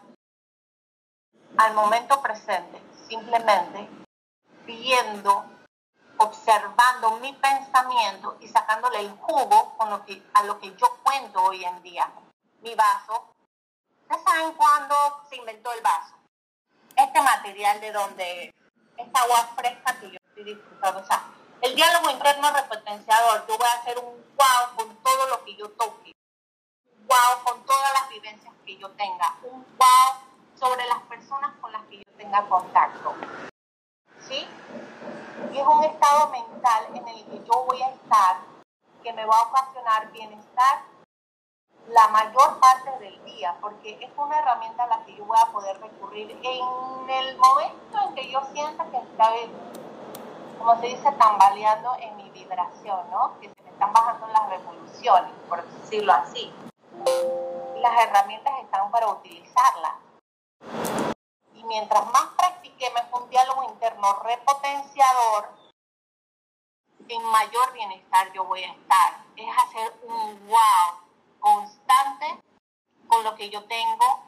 al 1.58 1.74
momento 1.74 2.22
presente? 2.22 2.82
Simplemente 3.08 3.90
viendo 4.66 5.46
observando 6.18 7.12
mi 7.18 7.34
pensamiento 7.34 8.38
y 8.40 8.48
sacándole 8.48 9.00
el 9.00 9.12
jugo 9.12 9.76
con 9.78 9.90
lo 9.90 10.06
que, 10.06 10.24
a 10.34 10.44
lo 10.44 10.60
que 10.60 10.74
yo 10.76 11.00
cuento 11.04 11.44
hoy 11.44 11.64
en 11.64 11.82
día. 11.84 12.10
Mi 12.62 12.74
vaso. 12.76 13.30
¿Ustedes 14.04 14.24
saben 14.24 14.54
cuándo 14.54 14.96
se 15.30 15.36
inventó 15.36 15.72
el 15.74 15.82
vaso? 15.82 16.16
Este 16.96 17.22
material 17.22 17.82
de 17.82 17.92
donde 17.92 18.56
esta 18.98 19.20
agua 19.22 19.50
fresca 19.56 20.00
que 20.00 20.12
yo 20.12 20.18
estoy 20.28 20.44
disfrutando. 20.44 21.02
O 21.02 21.06
sea, 21.06 21.24
El 21.62 21.76
diálogo 21.76 22.10
interno 22.10 22.52
repotenciador, 22.52 23.48
yo 23.48 23.58
voy 23.58 23.68
a 23.68 23.80
hacer 23.80 23.98
un 23.98 24.14
wow 24.36 24.76
con 24.76 24.96
todo 24.98 25.28
lo 25.30 25.46
que 25.46 25.56
yo 25.56 25.70
toque, 25.70 26.12
un 26.92 27.08
wow 27.08 27.44
con 27.46 27.66
todas 27.66 27.94
las 27.94 28.10
vivencias 28.10 28.54
que 28.66 28.78
yo 28.78 28.90
tenga, 28.92 29.38
un 29.44 29.66
wow 29.78 30.34
sobre 30.60 30.86
las 30.88 31.02
personas 31.04 31.54
con 31.62 31.72
las 31.72 31.84
que 31.86 32.00
yo 32.00 32.18
tenga 32.34 32.50
contacto. 32.50 33.14
¿Sí? 34.20 34.48
Y 35.52 35.58
es 35.58 35.68
un 35.68 35.84
estado 35.84 36.30
mental 36.30 36.86
en 36.96 37.08
el 37.08 37.26
que 37.26 37.44
yo 37.44 37.64
voy 37.66 37.82
a 37.82 37.90
estar, 37.90 38.38
que 39.04 39.14
me 39.14 39.26
va 39.26 39.38
a 39.38 39.44
ocasionar 39.44 40.12
bienestar 40.12 40.82
la 41.90 42.08
mayor 42.08 42.60
parte 42.60 42.98
del 43.00 43.24
día, 43.26 43.56
porque 43.62 44.00
es 44.02 44.10
una 44.18 44.40
herramienta 44.40 44.84
a 44.84 44.88
la 44.88 45.06
que 45.06 45.16
yo 45.16 45.26
voy 45.26 45.38
a 45.40 45.52
poder 45.52 45.80
recurrir 45.82 46.32
en 46.32 47.10
el 47.10 47.38
momento 47.38 48.00
en 48.08 48.16
que 48.16 48.32
yo 48.32 48.42
sienta 48.54 48.86
que 48.86 48.98
está, 48.98 49.30
como 50.58 50.80
se 50.80 50.88
dice, 50.88 51.12
tambaleando 51.12 51.96
en 52.00 52.16
mi 52.16 52.30
vibración, 52.32 53.12
¿no? 53.12 53.38
Que 53.42 53.50
se 53.50 53.64
me 53.64 53.70
están 53.70 53.92
bajando 53.92 54.28
las 54.28 54.50
revoluciones, 54.50 55.32
por 55.50 55.64
decirlo 55.64 56.14
así. 56.14 56.52
Las 57.82 58.02
herramientas 58.02 58.54
están 58.62 58.90
para 58.90 59.10
utilizarlas. 59.10 60.03
Mientras 61.74 62.06
más 62.12 62.28
practiquemos 62.38 63.02
un 63.14 63.28
diálogo 63.32 63.64
interno 63.64 64.14
repotenciador, 64.20 65.50
en 67.10 67.24
mayor 67.24 67.74
bienestar 67.74 68.32
yo 68.32 68.44
voy 68.44 68.64
a 68.64 68.72
estar. 68.74 69.26
Es 69.36 69.58
hacer 69.58 69.92
un 70.04 70.48
wow 70.50 71.00
constante 71.40 72.28
con 73.08 73.24
lo 73.24 73.34
que 73.34 73.50
yo 73.50 73.64
tengo 73.64 74.24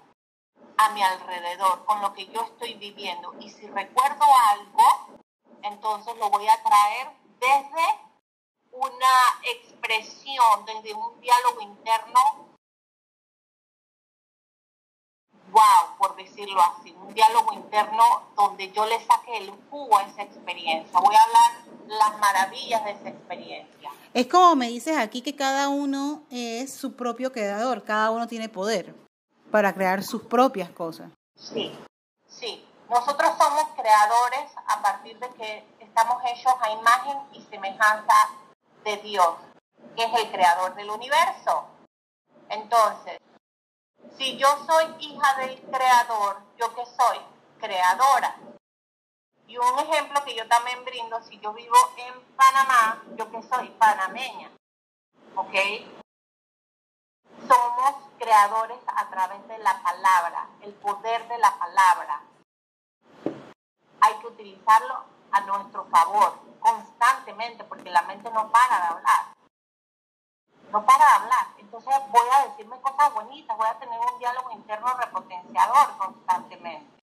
a 0.75 0.89
mi 0.89 1.03
alrededor, 1.03 1.85
con 1.85 2.01
lo 2.01 2.13
que 2.13 2.25
yo 2.25 2.41
estoy 2.41 2.73
viviendo. 2.73 3.35
Y 3.39 3.51
si 3.51 3.67
recuerdo 3.67 4.25
algo, 4.49 5.19
entonces 5.61 6.17
lo 6.17 6.31
voy 6.31 6.47
a 6.47 6.63
traer 6.63 7.11
desde 7.39 7.99
una 8.71 9.39
expresión, 9.43 10.65
desde 10.65 10.95
un 10.95 11.21
diálogo 11.21 11.61
interno, 11.61 12.44
wow, 15.55 15.97
por 15.97 16.17
decirlo 16.17 16.59
así, 16.61 16.93
un 17.01 17.13
diálogo 17.13 17.53
interno 17.53 18.03
donde 18.35 18.71
yo 18.73 18.85
le 18.85 18.99
saque 19.05 19.37
el 19.37 19.51
jugo 19.69 19.97
a 19.97 20.03
esa 20.03 20.23
experiencia. 20.23 20.99
Voy 20.99 21.15
a 21.15 21.23
hablar 21.23 21.87
las 21.87 22.19
maravillas 22.19 22.83
de 22.83 22.91
esa 22.91 23.09
experiencia. 23.09 23.89
Es 24.13 24.27
como 24.27 24.55
me 24.57 24.67
dices 24.67 24.97
aquí 24.97 25.21
que 25.21 25.35
cada 25.35 25.69
uno 25.69 26.23
es 26.29 26.73
su 26.73 26.95
propio 26.97 27.31
creador, 27.31 27.85
cada 27.85 28.11
uno 28.11 28.27
tiene 28.27 28.49
poder 28.49 28.93
para 29.49 29.73
crear 29.73 30.03
sus 30.03 30.23
propias 30.23 30.69
cosas. 30.71 31.09
Sí, 31.37 31.71
sí. 32.27 32.67
Nosotros 32.89 33.31
somos 33.37 33.63
creadores 33.75 34.51
a 34.67 34.81
partir 34.81 35.17
de 35.19 35.29
que 35.29 35.65
estamos 35.79 36.21
hechos 36.25 36.53
a 36.61 36.71
imagen 36.71 37.17
y 37.31 37.41
semejanza 37.43 38.13
de 38.83 38.97
Dios, 38.97 39.35
que 39.95 40.03
es 40.03 40.13
el 40.13 40.31
creador 40.31 40.75
del 40.75 40.89
universo. 40.89 41.65
Entonces, 42.49 43.17
si 44.17 44.37
yo 44.37 44.47
soy 44.65 44.95
hija 44.99 45.35
del 45.35 45.61
creador, 45.63 46.41
¿yo 46.57 46.73
qué 46.73 46.85
soy? 46.85 47.19
Creadora. 47.59 48.35
Y 49.47 49.57
un 49.57 49.79
ejemplo 49.79 50.23
que 50.23 50.35
yo 50.35 50.47
también 50.47 50.83
brindo, 50.85 51.21
si 51.23 51.39
yo 51.39 51.53
vivo 51.53 51.75
en 51.97 52.21
Panamá, 52.35 53.03
yo 53.15 53.29
que 53.29 53.43
soy 53.43 53.69
panameña, 53.69 54.49
¿ok? 55.35 55.53
Somos 57.47 57.95
creadores 58.17 58.79
a 58.87 59.09
través 59.09 59.47
de 59.47 59.57
la 59.59 59.81
palabra, 59.83 60.47
el 60.61 60.73
poder 60.73 61.27
de 61.27 61.37
la 61.37 61.55
palabra. 61.57 62.21
Hay 64.01 64.13
que 64.19 64.27
utilizarlo 64.27 65.03
a 65.31 65.41
nuestro 65.41 65.85
favor 65.85 66.39
constantemente 66.59 67.63
porque 67.65 67.91
la 67.91 68.01
mente 68.03 68.31
no 68.31 68.51
para 68.51 68.79
de 68.79 68.87
hablar. 68.87 69.35
No 70.71 70.85
para 70.85 71.05
de 71.05 71.11
hablar. 71.11 71.54
Entonces 71.77 72.09
voy 72.09 72.27
a 72.31 72.47
decirme 72.47 72.79
cosas 72.79 73.13
bonitas, 73.13 73.57
voy 73.57 73.67
a 73.67 73.79
tener 73.79 73.99
un 73.99 74.19
diálogo 74.19 74.51
interno 74.51 74.95
repotenciador 74.95 75.97
constantemente 75.97 76.95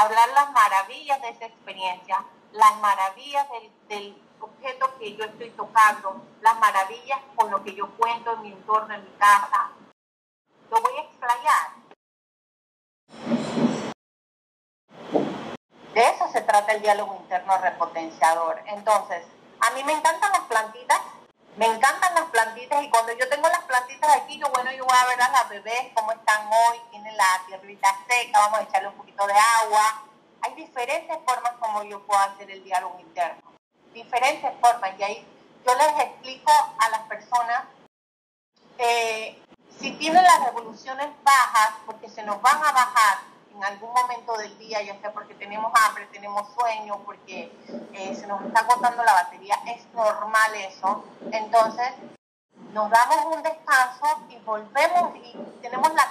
hablar 0.00 0.28
las 0.30 0.52
maravillas 0.52 1.20
de 1.20 1.28
esa 1.28 1.46
experiencia, 1.46 2.24
las 2.52 2.78
maravillas 2.80 3.46
del, 3.88 4.16
objeto 4.42 4.98
que 4.98 5.14
yo 5.16 5.24
estoy 5.24 5.50
tocando, 5.50 6.22
las 6.40 6.58
maravillas 6.58 7.20
con 7.36 7.50
lo 7.50 7.62
que 7.62 7.74
yo 7.74 7.90
cuento 7.98 8.32
en 8.32 8.42
mi 8.42 8.52
entorno, 8.52 8.94
en 8.94 9.04
mi 9.04 9.10
casa. 9.18 9.70
Lo 10.70 10.80
voy 10.80 10.96
a 10.96 11.02
explayar. 11.02 11.70
De 15.92 16.08
eso 16.08 16.26
se 16.32 16.40
trata 16.40 16.72
el 16.72 16.80
diálogo 16.80 17.16
interno 17.16 17.58
repotenciador. 17.58 18.62
Entonces, 18.64 19.26
a 19.60 19.70
mí 19.74 19.84
me 19.84 19.92
encantan 19.92 20.32
las 20.32 20.44
plantitas 20.44 21.00
me 21.56 21.66
encantan 21.66 22.14
las 22.14 22.24
plantitas 22.26 22.82
y 22.82 22.90
cuando 22.90 23.12
yo 23.12 23.28
tengo 23.28 23.48
las 23.48 23.64
plantitas 23.64 24.16
aquí, 24.16 24.38
yo 24.38 24.48
bueno, 24.50 24.72
yo 24.72 24.84
voy 24.84 24.96
a 24.96 25.06
ver 25.06 25.20
a 25.20 25.30
las 25.30 25.48
bebés 25.48 25.92
cómo 25.94 26.12
están 26.12 26.46
hoy, 26.46 26.80
tienen 26.90 27.16
la 27.16 27.42
tierrita 27.46 27.96
seca, 28.08 28.38
vamos 28.40 28.60
a 28.60 28.62
echarle 28.62 28.88
un 28.88 28.94
poquito 28.94 29.26
de 29.26 29.34
agua. 29.34 30.04
Hay 30.42 30.54
diferentes 30.54 31.18
formas 31.26 31.52
como 31.60 31.82
yo 31.82 32.00
puedo 32.06 32.20
hacer 32.20 32.50
el 32.50 32.64
diálogo 32.64 32.98
interno, 33.00 33.42
diferentes 33.92 34.50
formas. 34.60 34.92
Y 34.98 35.02
ahí 35.02 35.26
yo 35.66 35.74
les 35.74 36.04
explico 36.04 36.52
a 36.78 36.88
las 36.88 37.00
personas, 37.02 37.64
eh, 38.78 39.38
si 39.78 39.92
tienen 39.92 40.22
las 40.22 40.44
revoluciones 40.44 41.08
bajas, 41.22 41.72
porque 41.84 42.08
se 42.08 42.22
nos 42.22 42.40
van 42.40 42.56
a 42.64 42.72
bajar 42.72 43.18
en 43.54 43.64
algún 43.64 43.92
momento 43.92 44.36
del 44.36 44.56
día, 44.58 44.82
ya 44.82 44.98
sea 45.00 45.12
porque 45.12 45.34
tenemos 45.34 45.72
hambre, 45.74 46.06
tenemos 46.12 46.48
sueño, 46.54 46.98
porque 47.04 47.52
eh, 47.92 48.14
se 48.14 48.26
nos 48.26 48.42
está 48.42 48.60
agotando 48.60 49.02
la 49.04 49.12
batería, 49.14 49.56
es 49.66 49.86
normal 49.94 50.54
eso. 50.54 51.04
Entonces, 51.32 51.92
nos 52.72 52.90
damos 52.90 53.36
un 53.36 53.42
descanso 53.42 54.06
y 54.28 54.38
volvemos 54.38 55.16
y 55.16 55.36
tenemos 55.60 55.92
la, 55.94 56.08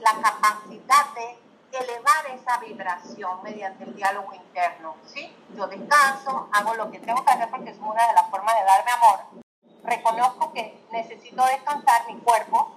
la 0.00 0.22
capacidad 0.22 1.14
de 1.14 1.38
elevar 1.78 2.26
esa 2.32 2.58
vibración 2.58 3.42
mediante 3.42 3.84
el 3.84 3.94
diálogo 3.94 4.32
interno. 4.34 4.96
¿sí? 5.06 5.34
Yo 5.56 5.66
descanso, 5.66 6.48
hago 6.52 6.74
lo 6.74 6.90
que 6.90 6.98
tengo 6.98 7.24
que 7.24 7.32
hacer 7.32 7.50
porque 7.50 7.70
es 7.70 7.78
una 7.78 8.06
de 8.06 8.12
las 8.14 8.30
formas 8.30 8.54
de 8.54 8.64
darme 8.64 8.90
amor. 8.92 9.44
Reconozco 9.84 10.52
que 10.52 10.86
necesito 10.92 11.44
descansar 11.44 12.06
mi 12.06 12.18
cuerpo, 12.20 12.76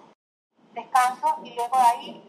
descanso 0.74 1.38
y 1.44 1.54
luego 1.56 1.78
de 1.78 1.84
ahí 1.84 2.27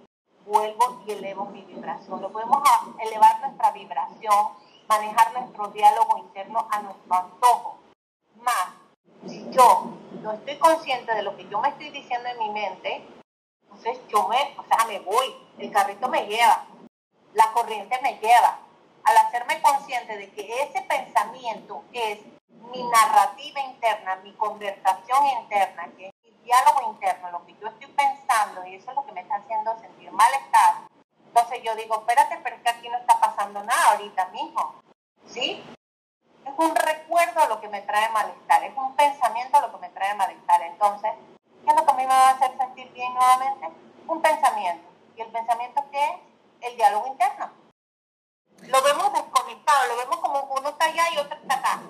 vuelvo 0.49 1.03
y 1.07 1.13
elevo 1.13 1.45
mi 1.47 1.63
vibración. 1.63 2.21
Lo 2.21 2.33
podemos 2.33 2.63
elevar 2.99 3.41
nuestra 3.41 3.71
vibración, 3.73 4.49
manejar 4.89 5.33
nuestro 5.35 5.69
diálogo 5.69 6.19
interno 6.19 6.67
a 6.71 6.81
nuestro 6.81 7.15
antojo. 7.15 7.79
Más, 8.41 8.71
si 9.27 9.49
yo 9.51 9.91
no 10.23 10.33
estoy 10.33 10.57
consciente 10.59 11.15
de 11.15 11.23
lo 11.23 11.37
que 11.37 11.49
yo 11.49 11.61
me 11.61 11.69
estoy 11.69 11.91
diciendo 11.91 12.29
en 12.29 12.39
mi 12.39 12.51
mente, 12.51 13.07
entonces 13.63 14.01
yo 14.09 14.27
me, 14.27 14.55
o 14.59 14.65
sea, 14.65 14.87
me 14.87 14.99
voy, 15.01 15.35
el 15.59 15.71
carrito 15.71 16.09
me 16.09 16.27
lleva, 16.27 16.67
la 17.35 17.53
corriente 17.53 17.99
me 18.03 18.15
lleva. 18.19 18.61
Al 19.05 19.17
hacerme 19.17 19.63
consciente 19.63 20.17
de 20.17 20.31
que 20.31 20.63
ese 20.63 20.83
pensamiento 20.83 21.85
es 21.93 22.19
mi 22.73 22.83
narrativa 22.85 23.61
interna, 23.61 24.17
mi 24.17 24.33
conversación 24.35 25.27
interna, 25.43 25.89
que 25.97 26.11
diálogo 26.49 26.93
interno, 26.93 27.31
lo 27.31 27.45
que 27.45 27.55
yo 27.61 27.69
estoy 27.69 27.89
pensando, 27.89 28.65
y 28.67 28.77
eso 28.77 28.91
es 28.91 28.97
lo 28.97 29.05
que 29.05 29.13
me 29.13 29.21
está 29.21 29.37
haciendo 29.37 29.79
sentir 29.79 30.11
malestar, 30.11 30.89
entonces 31.27 31.63
yo 31.63 31.77
digo, 31.77 31.97
espérate, 31.97 32.41
pero 32.43 32.57
es 32.57 32.63
que 32.63 32.71
aquí 32.71 32.89
no 32.89 32.97
está 32.97 33.21
pasando 33.21 33.63
nada 33.63 33.93
ahorita 33.93 34.27
mismo. 34.29 34.75
¿Sí? 35.27 35.63
Es 36.45 36.53
un 36.57 36.75
recuerdo 36.75 37.47
lo 37.49 37.61
que 37.61 37.69
me 37.69 37.83
trae 37.83 38.09
malestar, 38.09 38.65
es 38.65 38.75
un 38.77 38.97
pensamiento 38.97 39.61
lo 39.61 39.71
que 39.73 39.79
me 39.79 39.91
trae 39.91 40.15
malestar. 40.15 40.63
Entonces, 40.63 41.13
¿qué 41.63 41.71
es 41.71 41.77
lo 41.77 41.85
que 41.85 41.91
a 41.91 41.95
mí 41.95 42.03
me 42.03 42.09
va 42.09 42.29
a 42.29 42.33
hacer 42.33 42.57
sentir 42.57 42.91
bien 42.93 43.13
nuevamente? 43.13 43.69
Un 44.07 44.23
pensamiento. 44.23 44.89
¿Y 45.17 45.21
el 45.21 45.29
pensamiento 45.29 45.85
qué 45.93 46.05
es? 46.05 46.21
El 46.63 46.77
diálogo 46.77 47.07
interno. 47.09 47.51
Lo 48.63 48.83
vemos 48.83 49.13
desconectado, 49.13 49.87
lo 49.89 49.97
vemos 49.99 50.17
como 50.17 50.41
uno 50.41 50.71
está 50.71 50.87
allá 50.87 51.05
y 51.13 51.19
otro 51.19 51.39
está 51.39 51.55
acá. 51.55 51.83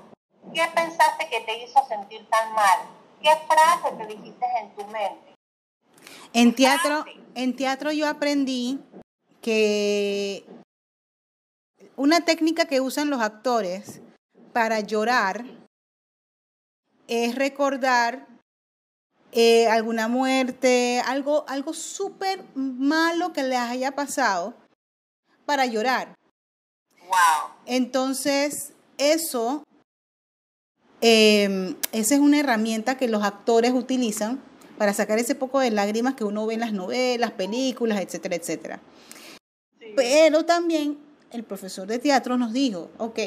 ¿Qué 0.52 0.66
pensaste 0.74 1.28
que 1.28 1.40
te 1.42 1.58
hizo 1.58 1.82
sentir 1.86 2.28
tan 2.28 2.52
mal? 2.52 2.97
¿Qué 3.22 3.30
frase 3.46 3.96
te 3.96 4.06
dijiste 4.06 4.46
en 4.60 4.74
tu 4.74 4.84
mente? 4.86 5.34
En 6.32 6.54
teatro, 6.54 7.04
en 7.34 7.56
teatro 7.56 7.92
yo 7.92 8.06
aprendí 8.06 8.80
que 9.40 10.44
una 11.96 12.24
técnica 12.24 12.66
que 12.66 12.80
usan 12.80 13.10
los 13.10 13.20
actores 13.20 14.00
para 14.52 14.80
llorar 14.80 15.44
es 17.08 17.34
recordar 17.34 18.26
eh, 19.32 19.68
alguna 19.68 20.08
muerte, 20.08 21.02
algo, 21.04 21.44
algo 21.48 21.72
súper 21.72 22.44
malo 22.54 23.32
que 23.32 23.42
les 23.42 23.58
haya 23.58 23.92
pasado 23.92 24.54
para 25.44 25.66
llorar. 25.66 26.14
Wow. 27.02 27.50
Entonces, 27.66 28.72
eso 28.96 29.64
eh, 31.00 31.74
esa 31.92 32.14
es 32.14 32.20
una 32.20 32.40
herramienta 32.40 32.96
que 32.96 33.08
los 33.08 33.22
actores 33.22 33.72
utilizan 33.72 34.40
para 34.78 34.94
sacar 34.94 35.18
ese 35.18 35.34
poco 35.34 35.60
de 35.60 35.70
lágrimas 35.70 36.14
que 36.14 36.24
uno 36.24 36.46
ve 36.46 36.54
en 36.54 36.60
las 36.60 36.72
novelas, 36.72 37.32
películas, 37.32 38.00
etcétera, 38.00 38.36
etcétera. 38.36 38.80
Pero 39.96 40.44
también 40.44 40.98
el 41.32 41.42
profesor 41.44 41.88
de 41.88 41.98
teatro 41.98 42.36
nos 42.36 42.52
dijo, 42.52 42.90
ok, 42.98 43.18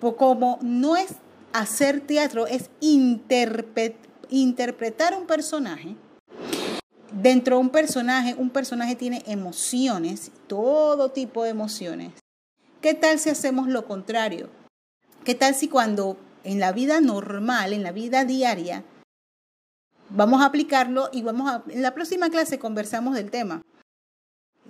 pues 0.00 0.14
como 0.14 0.58
no 0.62 0.96
es 0.96 1.10
hacer 1.52 2.00
teatro 2.00 2.46
es 2.46 2.70
interpre- 2.80 3.96
interpretar 4.30 5.16
un 5.16 5.26
personaje. 5.26 5.94
Dentro 7.12 7.56
de 7.56 7.60
un 7.60 7.70
personaje, 7.70 8.34
un 8.38 8.50
personaje 8.50 8.94
tiene 8.94 9.22
emociones, 9.26 10.30
todo 10.46 11.10
tipo 11.10 11.42
de 11.44 11.50
emociones. 11.50 12.12
¿Qué 12.80 12.94
tal 12.94 13.18
si 13.18 13.28
hacemos 13.28 13.68
lo 13.68 13.86
contrario? 13.86 14.48
¿Qué 15.24 15.34
tal 15.34 15.54
si 15.54 15.68
cuando 15.68 16.16
en 16.44 16.60
la 16.60 16.72
vida 16.72 17.00
normal, 17.00 17.72
en 17.72 17.82
la 17.82 17.92
vida 17.92 18.24
diaria, 18.24 18.84
vamos 20.10 20.42
a 20.42 20.46
aplicarlo 20.46 21.08
y 21.12 21.22
vamos 21.22 21.50
a, 21.50 21.62
en 21.68 21.82
la 21.82 21.94
próxima 21.94 22.30
clase 22.30 22.58
conversamos 22.58 23.14
del 23.14 23.30
tema. 23.30 23.62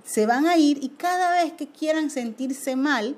Se 0.04 0.26
van 0.26 0.46
a 0.46 0.56
ir 0.56 0.82
y 0.82 0.90
cada 0.90 1.42
vez 1.42 1.52
que 1.52 1.68
quieran 1.68 2.10
sentirse 2.10 2.76
mal, 2.76 3.16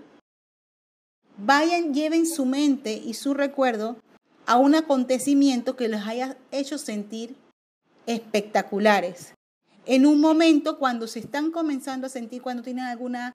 vayan, 1.39 1.95
lleven 1.95 2.27
su 2.27 2.45
mente 2.45 2.95
y 2.95 3.15
su 3.15 3.35
recuerdo 3.35 3.97
a 4.47 4.57
un 4.57 4.75
acontecimiento 4.75 5.77
que 5.77 5.89
les 5.89 6.07
haya 6.07 6.37
hecho 6.51 6.79
sentir 6.79 7.37
espectaculares. 8.07 9.35
En 9.87 10.07
un 10.07 10.21
momento 10.21 10.79
cuando 10.79 11.07
se 11.07 11.21
están 11.21 11.51
comenzando 11.51 12.07
a 12.07 12.11
sentir, 12.11 12.43
cuando 12.43 12.63
tienen 12.63 12.85
alguna, 12.85 13.33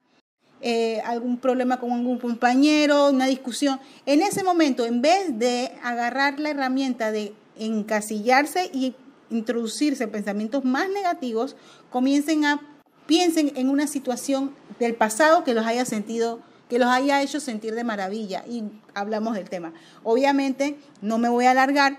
eh, 0.61 1.01
algún 1.05 1.37
problema 1.37 1.79
con 1.79 1.91
algún 1.91 2.19
compañero, 2.19 3.09
una 3.09 3.27
discusión, 3.27 3.79
en 4.05 4.21
ese 4.21 4.43
momento, 4.43 4.85
en 4.85 5.01
vez 5.01 5.37
de 5.37 5.71
agarrar 5.83 6.39
la 6.39 6.49
herramienta 6.49 7.11
de 7.11 7.33
encasillarse 7.57 8.69
y 8.73 8.95
introducirse 9.29 10.07
pensamientos 10.07 10.63
más 10.63 10.89
negativos, 10.89 11.55
comiencen 11.89 12.45
a 12.45 12.61
piensen 13.05 13.53
en 13.55 13.69
una 13.69 13.87
situación 13.87 14.53
del 14.79 14.93
pasado 14.93 15.43
que 15.43 15.53
los 15.53 15.65
haya 15.65 15.85
sentido 15.85 16.41
que 16.69 16.79
los 16.79 16.89
haya 16.89 17.21
hecho 17.21 17.39
sentir 17.39 17.73
de 17.75 17.83
maravilla. 17.83 18.43
Y 18.47 18.63
hablamos 18.93 19.35
del 19.35 19.49
tema. 19.49 19.73
Obviamente 20.03 20.77
no 21.01 21.17
me 21.17 21.29
voy 21.29 21.45
a 21.45 21.51
alargar, 21.51 21.97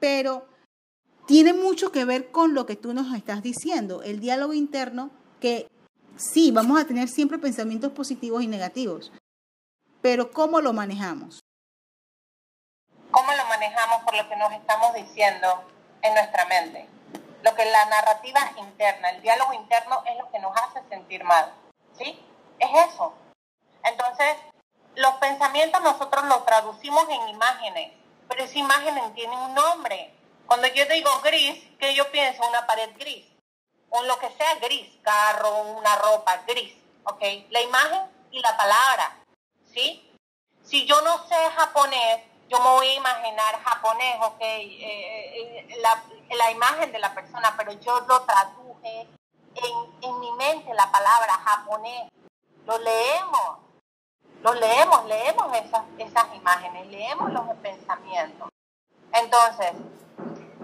pero 0.00 0.46
tiene 1.26 1.52
mucho 1.52 1.92
que 1.92 2.04
ver 2.04 2.30
con 2.30 2.54
lo 2.54 2.66
que 2.66 2.76
tú 2.76 2.92
nos 2.92 3.14
estás 3.16 3.42
diciendo, 3.42 4.02
el 4.02 4.20
diálogo 4.20 4.52
interno 4.52 5.10
que 5.40 5.68
sí, 6.16 6.50
vamos 6.50 6.80
a 6.80 6.86
tener 6.86 7.08
siempre 7.08 7.38
pensamientos 7.38 7.92
positivos 7.92 8.42
y 8.42 8.46
negativos, 8.46 9.12
pero 10.00 10.30
¿cómo 10.30 10.60
lo 10.60 10.72
manejamos? 10.72 11.40
¿Cómo 13.10 13.32
lo 13.32 13.44
manejamos 13.46 14.02
por 14.04 14.16
lo 14.16 14.28
que 14.28 14.36
nos 14.36 14.52
estamos 14.52 14.94
diciendo 14.94 15.48
en 16.02 16.14
nuestra 16.14 16.46
mente? 16.46 16.88
Lo 17.42 17.54
que 17.54 17.64
la 17.64 17.84
narrativa 17.86 18.40
interna, 18.56 19.10
el 19.10 19.22
diálogo 19.22 19.52
interno 19.52 20.02
es 20.06 20.16
lo 20.18 20.30
que 20.30 20.38
nos 20.38 20.56
hace 20.56 20.80
sentir 20.88 21.24
mal, 21.24 21.52
¿sí? 21.98 22.18
Es 22.58 22.70
eso. 22.88 23.14
Entonces, 23.84 24.36
los 24.96 25.14
pensamientos 25.14 25.82
nosotros 25.82 26.24
los 26.24 26.44
traducimos 26.46 27.04
en 27.08 27.28
imágenes, 27.28 27.92
pero 28.28 28.44
esa 28.44 28.58
imagen 28.58 28.94
tiene 29.14 29.36
un 29.36 29.54
nombre. 29.54 30.14
Cuando 30.46 30.68
yo 30.68 30.84
digo 30.86 31.10
gris, 31.22 31.62
¿qué 31.78 31.94
yo 31.94 32.10
pienso? 32.10 32.46
Una 32.48 32.66
pared 32.66 32.90
gris, 32.98 33.26
o 33.92 34.02
lo 34.04 34.18
que 34.18 34.30
sea 34.30 34.54
gris, 34.56 34.88
carro, 35.02 35.62
una 35.76 35.96
ropa 35.96 36.42
gris, 36.46 36.74
¿ok? 37.04 37.22
La 37.50 37.60
imagen 37.60 38.00
y 38.30 38.40
la 38.40 38.56
palabra, 38.56 39.18
¿sí? 39.72 40.10
Si 40.62 40.86
yo 40.86 41.00
no 41.02 41.26
sé 41.26 41.36
japonés, 41.56 42.22
yo 42.48 42.58
me 42.60 42.70
voy 42.70 42.86
a 42.88 42.94
imaginar 42.94 43.62
japonés, 43.62 44.16
¿ok? 44.22 44.40
Eh, 44.40 45.66
eh, 45.68 45.76
la, 45.80 46.02
la, 46.36 46.50
imagen 46.50 46.90
de 46.90 46.98
la 47.00 47.14
persona, 47.14 47.54
pero 47.56 47.72
yo 47.72 48.00
lo 48.00 48.22
traduje 48.22 49.08
en, 49.54 50.02
en 50.02 50.20
mi 50.20 50.32
mente 50.32 50.72
la 50.72 50.90
palabra 50.90 51.34
japonés. 51.34 52.10
Lo 52.64 52.78
leemos, 52.78 53.58
lo 54.42 54.54
leemos, 54.54 55.04
leemos 55.04 55.56
esas, 55.58 55.84
esas 55.98 56.34
imágenes, 56.34 56.86
leemos 56.86 57.30
los 57.30 57.44
pensamientos. 57.56 58.48
Entonces, 59.12 59.72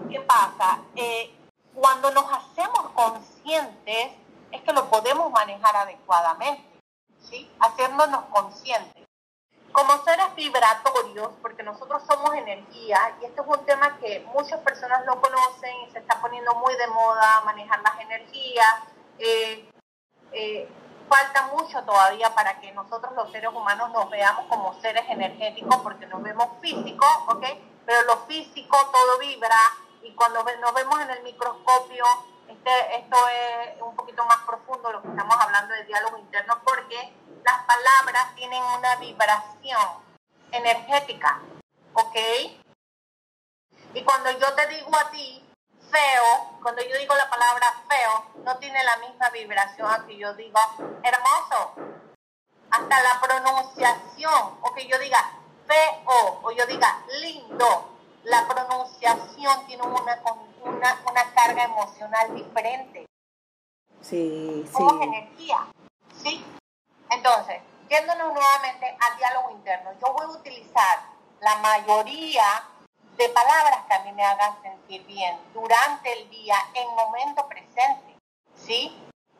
¿qué 0.09 0.19
pasa? 0.21 0.79
Eh, 0.95 1.38
cuando 1.79 2.11
nos 2.11 2.25
hacemos 2.31 2.89
conscientes, 2.93 4.11
es 4.51 4.61
que 4.61 4.73
lo 4.73 4.89
podemos 4.89 5.31
manejar 5.31 5.75
adecuadamente, 5.75 6.81
¿sí? 7.29 7.49
Haciéndonos 7.59 8.25
conscientes. 8.25 9.07
Como 9.71 10.03
seres 10.03 10.33
vibratorios, 10.35 11.29
porque 11.41 11.63
nosotros 11.63 12.01
somos 12.07 12.33
energía, 12.35 13.15
y 13.21 13.25
este 13.25 13.41
es 13.41 13.47
un 13.47 13.65
tema 13.65 13.97
que 13.99 14.27
muchas 14.33 14.59
personas 14.61 15.05
no 15.05 15.21
conocen 15.21 15.73
y 15.87 15.91
se 15.91 15.99
está 15.99 16.19
poniendo 16.19 16.53
muy 16.55 16.75
de 16.75 16.87
moda, 16.87 17.41
manejar 17.45 17.79
las 17.81 17.99
energías. 18.01 18.75
Eh, 19.19 19.71
eh, 20.31 20.69
falta 21.07 21.47
mucho 21.47 21.83
todavía 21.83 22.33
para 22.35 22.59
que 22.59 22.71
nosotros 22.71 23.13
los 23.15 23.31
seres 23.31 23.51
humanos 23.51 23.91
nos 23.91 24.09
veamos 24.09 24.45
como 24.47 24.79
seres 24.81 25.03
energéticos, 25.07 25.77
porque 25.77 26.07
nos 26.07 26.21
vemos 26.23 26.47
físicos, 26.61 27.09
¿ok? 27.27 27.45
Pero 27.85 28.03
lo 28.03 28.17
físico 28.25 28.77
todo 28.91 29.19
vibra, 29.19 29.57
y 30.01 30.13
cuando 30.15 30.43
nos 30.43 30.73
vemos 30.73 31.01
en 31.01 31.09
el 31.09 31.23
microscopio, 31.23 32.05
este, 32.47 32.95
esto 32.95 33.17
es 33.27 33.81
un 33.81 33.95
poquito 33.95 34.25
más 34.25 34.39
profundo 34.45 34.91
lo 34.91 35.01
que 35.01 35.09
estamos 35.09 35.35
hablando 35.39 35.73
de 35.73 35.85
diálogo 35.85 36.17
interno, 36.17 36.59
porque 36.63 37.13
las 37.45 37.63
palabras 37.63 38.35
tienen 38.35 38.63
una 38.63 38.95
vibración 38.95 39.87
energética, 40.51 41.41
¿ok? 41.93 42.15
Y 43.93 44.03
cuando 44.03 44.31
yo 44.31 44.53
te 44.53 44.67
digo 44.67 44.95
a 44.95 45.09
ti 45.11 45.45
feo, 45.91 46.57
cuando 46.61 46.81
yo 46.83 46.97
digo 46.97 47.15
la 47.15 47.29
palabra 47.29 47.73
feo, 47.87 48.25
no 48.43 48.57
tiene 48.57 48.83
la 48.83 48.97
misma 48.97 49.29
vibración 49.29 49.91
a 49.91 50.05
que 50.05 50.17
yo 50.17 50.33
digo 50.33 50.59
hermoso. 51.03 51.73
Hasta 52.71 53.01
la 53.01 53.19
pronunciación, 53.19 54.59
o 54.61 54.73
que 54.75 54.87
yo 54.87 54.97
diga 54.99 55.31
feo, 55.67 56.39
o 56.43 56.51
yo 56.51 56.65
diga 56.67 57.03
lindo, 57.19 57.98
la 58.29 58.47
pronunciación 58.47 59.65
tiene 59.65 59.83
una, 59.83 60.21
una, 60.63 61.01
una 61.09 61.33
carga 61.33 61.63
emocional 61.63 62.35
diferente. 62.35 63.05
Sí, 64.01 64.63
sí. 64.65 64.71
Somos 64.71 65.01
energía, 65.01 65.67
¿sí? 66.23 66.45
Entonces, 67.09 67.61
yéndonos 67.89 68.33
nuevamente 68.33 68.97
al 68.99 69.17
diálogo 69.17 69.51
interno, 69.51 69.91
yo 69.99 70.13
voy 70.13 70.25
a 70.25 70.39
utilizar 70.39 70.99
la 71.41 71.57
mayoría 71.57 72.63
de 73.17 73.29
palabras 73.29 73.79
que 73.87 73.93
a 73.93 74.03
mí 74.03 74.11
me 74.13 74.23
hagan 74.23 74.61
sentir 74.61 75.05
bien 75.05 75.37
durante 75.53 76.13
el 76.13 76.29
día, 76.29 76.55
en 76.73 76.87
momento 76.95 77.47
presente, 77.47 78.15
¿sí? 78.55 78.95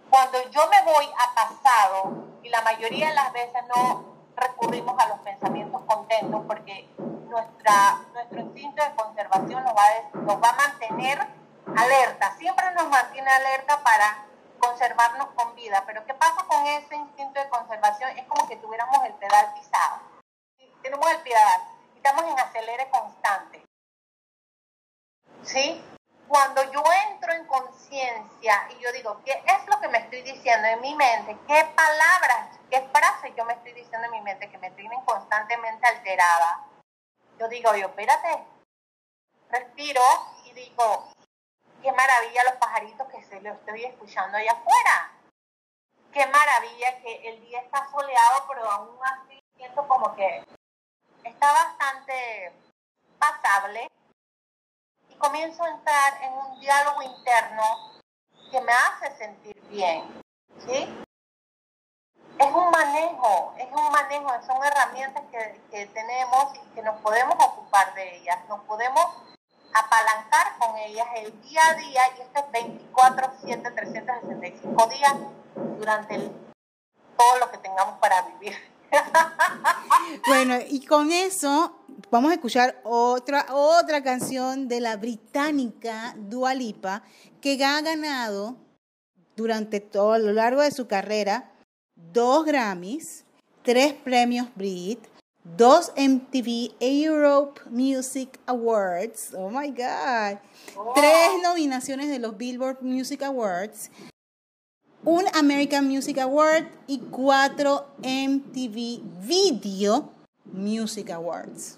Cuando 0.09 0.41
yo 0.49 0.67
me 0.67 0.81
voy 0.91 1.05
a 1.05 1.35
pasado, 1.35 2.11
y 2.41 2.49
la 2.49 2.61
mayoría 2.61 3.09
de 3.09 3.13
las 3.13 3.31
veces 3.31 3.63
no 3.67 4.03
recurrimos 4.35 4.99
a 4.99 5.07
los 5.09 5.19
pensamientos 5.19 5.81
contentos 5.85 6.41
porque 6.47 6.89
nuestra, 7.29 7.99
nuestro 8.13 8.39
instinto 8.39 8.83
de 8.83 8.95
conservación 8.95 9.63
nos 9.63 9.75
va, 9.75 9.83
a, 9.83 10.17
nos 10.17 10.43
va 10.43 10.49
a 10.49 10.53
mantener 10.53 11.19
alerta, 11.77 12.35
siempre 12.37 12.71
nos 12.71 12.89
mantiene 12.89 13.29
alerta 13.29 13.81
para 13.83 14.25
conservarnos 14.59 15.29
con 15.35 15.55
vida, 15.55 15.83
pero 15.85 16.05
¿qué 16.05 16.13
pasa 16.13 16.43
con 16.47 16.65
ese 16.65 16.95
instinto 16.95 17.39
de 17.39 17.49
conservación? 17.49 18.17
Es 18.17 18.25
como 18.27 18.47
que 18.47 18.57
tuviéramos 18.57 19.05
el 19.05 19.13
pedal 19.13 19.53
pisado. 19.53 20.01
Tenemos 20.81 21.11
el 21.11 21.21
pedal 21.21 21.61
y 21.93 21.97
estamos 21.97 22.23
en 22.23 22.39
acelere 22.39 22.89
constante. 22.89 23.65
¿Sí? 25.43 25.83
Cuando 26.27 26.61
yo 26.71 26.83
entro 27.09 27.33
en 27.33 27.45
conciencia 27.47 28.67
y 28.69 28.83
yo 28.83 28.91
digo, 28.91 29.21
¿qué 29.25 29.43
es 29.45 29.67
lo 29.67 29.79
que 29.79 29.87
me 29.87 29.97
estoy 29.97 30.21
diciendo 30.21 30.67
en 30.67 30.81
mi 30.81 30.93
mente? 30.95 31.37
¿Qué 31.47 31.65
palabras, 31.75 32.59
qué 32.69 32.87
frases 32.93 33.33
yo 33.35 33.45
me 33.45 33.53
estoy 33.53 33.73
diciendo 33.73 34.05
en 34.05 34.11
mi 34.11 34.21
mente 34.21 34.49
que 34.49 34.57
me 34.59 34.69
tienen 34.71 35.01
constantemente 35.05 35.87
alterada? 35.87 36.68
Yo 37.39 37.47
digo, 37.47 37.73
yo, 37.73 37.87
espérate, 37.87 38.45
respiro 39.49 40.01
y 40.43 40.51
digo, 40.51 41.13
qué 41.81 41.89
maravilla 41.93 42.43
los 42.43 42.55
pajaritos 42.55 43.07
que 43.07 43.23
se 43.23 43.39
lo 43.39 43.53
estoy 43.53 43.85
escuchando 43.85 44.37
allá 44.37 44.51
afuera. 44.51 45.13
Qué 46.11 46.25
maravilla 46.27 46.99
que 47.01 47.29
el 47.29 47.39
día 47.39 47.61
está 47.61 47.89
soleado, 47.91 48.45
pero 48.49 48.69
aún 48.69 48.99
así 49.03 49.39
siento 49.55 49.87
como 49.87 50.13
que 50.15 50.43
está 51.23 51.53
bastante 51.53 52.51
pasable. 53.17 53.87
Y 55.07 55.15
comienzo 55.15 55.63
a 55.63 55.69
entrar 55.69 56.21
en 56.21 56.33
un 56.33 56.59
diálogo 56.59 57.01
interno 57.03 58.01
que 58.51 58.59
me 58.59 58.73
hace 58.73 59.15
sentir 59.17 59.61
bien. 59.69 60.21
¿Sí? 60.65 61.03
Es 62.39 62.47
un 62.53 62.71
manejo, 62.71 63.53
es 63.57 63.67
un 63.69 63.91
manejo, 63.91 64.29
son 64.47 64.63
herramientas 64.63 65.23
que, 65.29 65.59
que 65.69 65.85
tenemos 65.87 66.55
y 66.55 66.73
que 66.73 66.81
nos 66.81 66.99
podemos 67.01 67.35
ocupar 67.37 67.93
de 67.95 68.15
ellas. 68.15 68.37
Nos 68.47 68.61
podemos 68.61 69.05
apalancar 69.73 70.57
con 70.57 70.77
ellas 70.77 71.05
el 71.17 71.41
día 71.41 71.61
a 71.67 71.73
día 71.73 72.01
y 72.17 72.21
esto 72.21 72.39
es 72.39 72.51
24, 72.51 73.31
7, 73.45 73.71
365 73.75 74.87
días 74.87 75.13
durante 75.77 76.15
el, 76.15 76.31
todo 77.17 77.39
lo 77.39 77.51
que 77.51 77.57
tengamos 77.57 77.99
para 77.99 78.21
vivir. 78.21 78.55
bueno, 80.27 80.55
y 80.65 80.85
con 80.85 81.11
eso 81.11 81.75
vamos 82.09 82.31
a 82.31 82.35
escuchar 82.35 82.79
otra, 82.83 83.47
otra 83.49 84.01
canción 84.01 84.69
de 84.69 84.79
la 84.79 84.95
británica 84.95 86.13
Dua 86.15 86.53
Lipa 86.53 87.03
que 87.41 87.63
ha 87.63 87.81
ganado 87.81 88.55
durante 89.35 89.81
todo 89.81 90.17
lo 90.17 90.31
largo 90.31 90.61
de 90.61 90.71
su 90.71 90.87
carrera 90.87 91.51
dos 92.13 92.45
Grammys, 92.45 93.25
tres 93.63 93.93
premios 93.93 94.47
Brit, 94.55 94.99
dos 95.43 95.91
MTV 95.95 96.75
Europe 96.79 97.61
Music 97.69 98.39
Awards, 98.45 99.33
oh 99.35 99.49
my 99.49 99.69
God, 99.69 100.39
tres 100.95 101.29
nominaciones 101.43 102.09
de 102.09 102.19
los 102.19 102.37
Billboard 102.37 102.81
Music 102.81 103.23
Awards, 103.23 103.89
un 105.03 105.25
American 105.33 105.87
Music 105.87 106.17
Award 106.17 106.67
y 106.87 106.99
cuatro 106.99 107.87
MTV 107.99 109.01
Video 109.21 110.11
Music 110.45 111.09
Awards. 111.11 111.77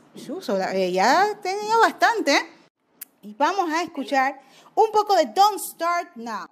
Eh, 0.74 0.92
ya 0.92 1.40
tenía 1.42 1.78
bastante. 1.78 2.36
¿eh? 2.36 2.50
Y 3.22 3.36
vamos 3.36 3.70
a 3.72 3.84
escuchar 3.84 4.42
un 4.74 4.92
poco 4.92 5.16
de 5.16 5.26
Don't 5.26 5.60
Start 5.60 6.16
Now. 6.16 6.48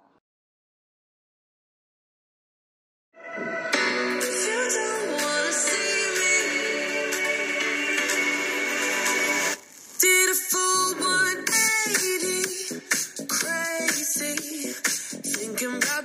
looking 15.62 15.80
right 15.80 15.99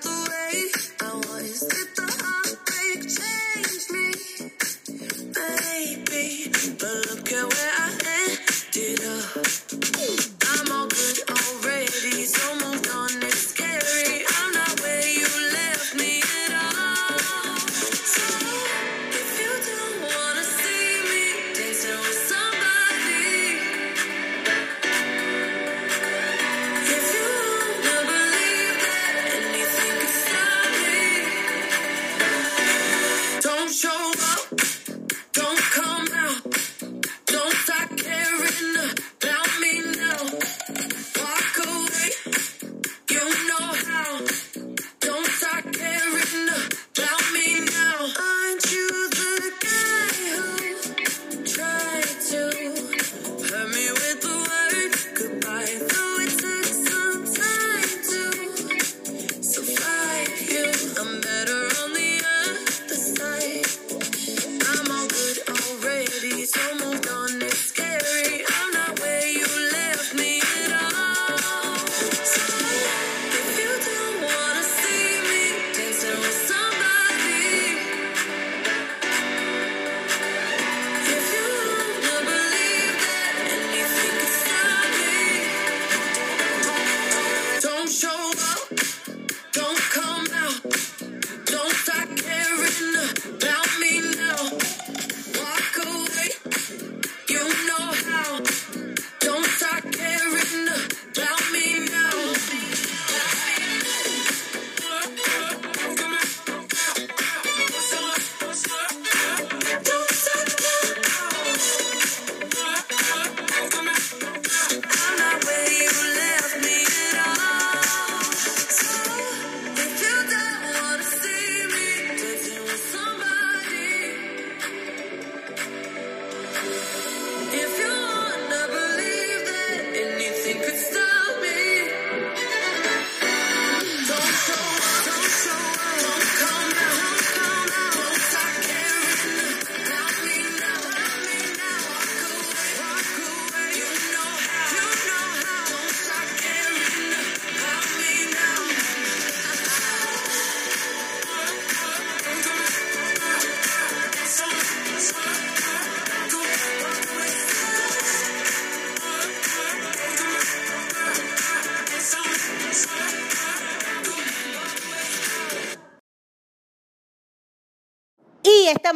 if 127.53 127.74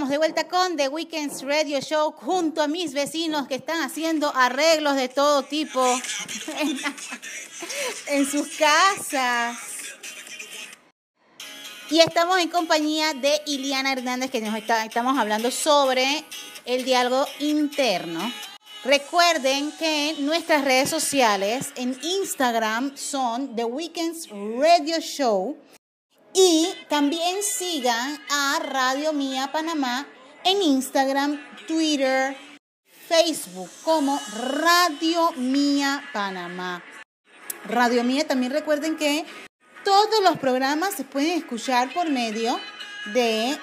de 0.10 0.18
vuelta 0.18 0.48
con 0.48 0.76
The 0.76 0.88
Weekends 0.88 1.44
Radio 1.44 1.80
Show 1.82 2.12
junto 2.12 2.64
a 2.64 2.68
mis 2.68 2.94
vecinos 2.94 3.48
que 3.48 3.56
están 3.56 3.84
haciendo 3.84 4.36
arreglos 4.36 4.96
de 4.96 5.08
todo 5.08 5.44
tipo 5.44 5.86
en, 8.08 8.26
sus 8.26 8.48
casas. 8.58 9.56
Y 11.92 12.00
estamos 12.00 12.40
en 12.40 12.50
compañía 12.50 13.14
de 13.14 13.40
Iliana 13.46 13.94
Hernández 13.94 14.32
que 14.32 14.42
nos 14.42 14.56
está, 14.56 14.84
estamos 14.84 15.18
hablando 15.18 15.52
sobre 15.52 16.24
el 16.66 16.86
diálogo 16.86 17.28
interno. 17.40 18.34
Recuerden 18.84 19.72
que 19.74 20.16
nuestras 20.20 20.66
redes 20.66 20.90
sociales 20.90 21.72
en 21.76 21.96
Instagram 22.02 22.98
son 22.98 23.56
The 23.56 23.66
Weekends 23.66 24.28
Radio 24.30 25.00
Show. 25.00 25.56
Y 26.34 26.70
también 26.88 27.44
sigan 27.44 28.18
a 28.30 28.60
Radio 28.60 29.12
Mía 29.14 29.52
Panamá 29.52 30.08
en 30.44 30.62
Instagram, 30.62 31.40
Twitter, 31.68 32.38
Facebook 33.08 33.70
como 33.84 34.22
Radio 34.52 35.32
Mía 35.34 36.04
Panamá. 36.14 36.84
Radio 37.66 38.04
Mía 38.04 38.28
también 38.28 38.52
recuerden 38.52 38.98
que 38.98 39.26
todos 39.84 40.22
los 40.24 40.38
programas 40.38 40.94
se 40.94 41.04
pueden 41.04 41.38
escuchar 41.38 41.92
por 41.94 42.10
medio 42.10 42.60
de 43.14 43.58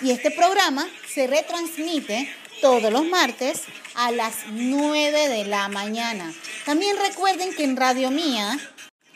Y 0.00 0.10
este 0.10 0.30
programa 0.30 0.88
se 1.06 1.26
retransmite 1.26 2.34
todos 2.60 2.90
los 2.90 3.04
martes 3.06 3.62
a 3.94 4.10
las 4.10 4.46
9 4.50 5.28
de 5.28 5.44
la 5.44 5.68
mañana. 5.68 6.32
También 6.64 6.96
recuerden 6.96 7.54
que 7.54 7.64
en 7.64 7.76
Radio 7.76 8.10
Mía, 8.10 8.58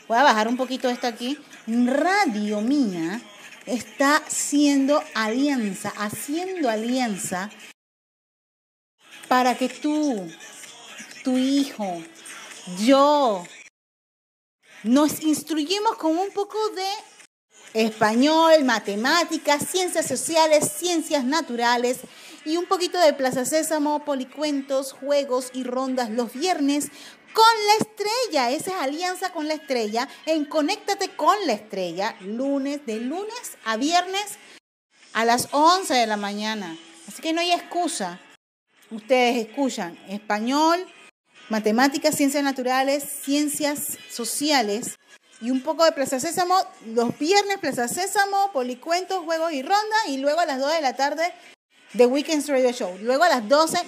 voy 0.07 0.17
a 0.17 0.23
bajar 0.23 0.47
un 0.47 0.55
poquito 0.55 0.87
esto 0.87 1.07
aquí, 1.07 1.37
Radio 1.65 2.61
Mía 2.61 3.21
está 3.65 4.17
haciendo 4.17 5.03
alianza, 5.15 5.91
haciendo 5.97 6.69
alianza 6.69 7.49
para 9.27 9.57
que 9.57 9.67
tú, 9.67 10.31
tu 11.23 11.37
hijo, 11.37 12.03
yo, 12.79 13.43
nos 14.83 15.21
instruyemos 15.21 15.95
con 15.97 16.17
un 16.17 16.29
poco 16.31 16.57
de 16.69 17.83
español, 17.85 18.63
matemáticas, 18.63 19.67
ciencias 19.67 20.07
sociales, 20.07 20.71
ciencias 20.77 21.23
naturales 21.23 21.99
y 22.45 22.57
un 22.57 22.65
poquito 22.65 22.99
de 22.99 23.13
Plaza 23.13 23.45
Sésamo, 23.45 24.05
policuentos, 24.05 24.93
juegos 24.93 25.51
y 25.53 25.63
rondas 25.63 26.09
los 26.09 26.33
viernes 26.33 26.89
con 27.33 27.45
la 27.67 27.73
estrella. 27.85 28.51
Esa 28.51 28.71
es 28.71 28.81
alianza 28.81 29.31
con 29.31 29.47
la 29.47 29.53
estrella 29.53 30.07
en 30.25 30.45
Conéctate 30.45 31.09
con 31.15 31.35
la 31.45 31.53
estrella, 31.53 32.15
lunes, 32.21 32.85
de 32.85 32.99
lunes 32.99 33.57
a 33.65 33.77
viernes 33.77 34.37
a 35.13 35.25
las 35.25 35.49
11 35.51 35.93
de 35.93 36.07
la 36.07 36.17
mañana. 36.17 36.77
Así 37.07 37.21
que 37.21 37.33
no 37.33 37.41
hay 37.41 37.51
excusa. 37.51 38.19
Ustedes 38.91 39.47
escuchan 39.47 39.97
español, 40.07 40.79
matemáticas, 41.49 42.15
ciencias 42.15 42.43
naturales, 42.43 43.03
ciencias 43.23 43.97
sociales 44.09 44.97
y 45.41 45.51
un 45.51 45.61
poco 45.61 45.85
de 45.85 45.91
Plaza 45.91 46.19
Sésamo. 46.19 46.55
Los 46.87 47.17
viernes 47.17 47.57
Plaza 47.59 47.87
Sésamo, 47.87 48.51
policuentos, 48.51 49.23
juegos 49.23 49.53
y 49.53 49.61
ronda. 49.61 49.97
Y 50.07 50.17
luego 50.17 50.39
a 50.39 50.45
las 50.45 50.59
2 50.59 50.73
de 50.73 50.81
la 50.81 50.95
tarde 50.95 51.33
The 51.97 52.05
Weekends 52.05 52.47
Radio 52.47 52.71
Show. 52.71 52.97
Luego 53.01 53.23
a 53.23 53.29
las 53.29 53.47
12 53.47 53.85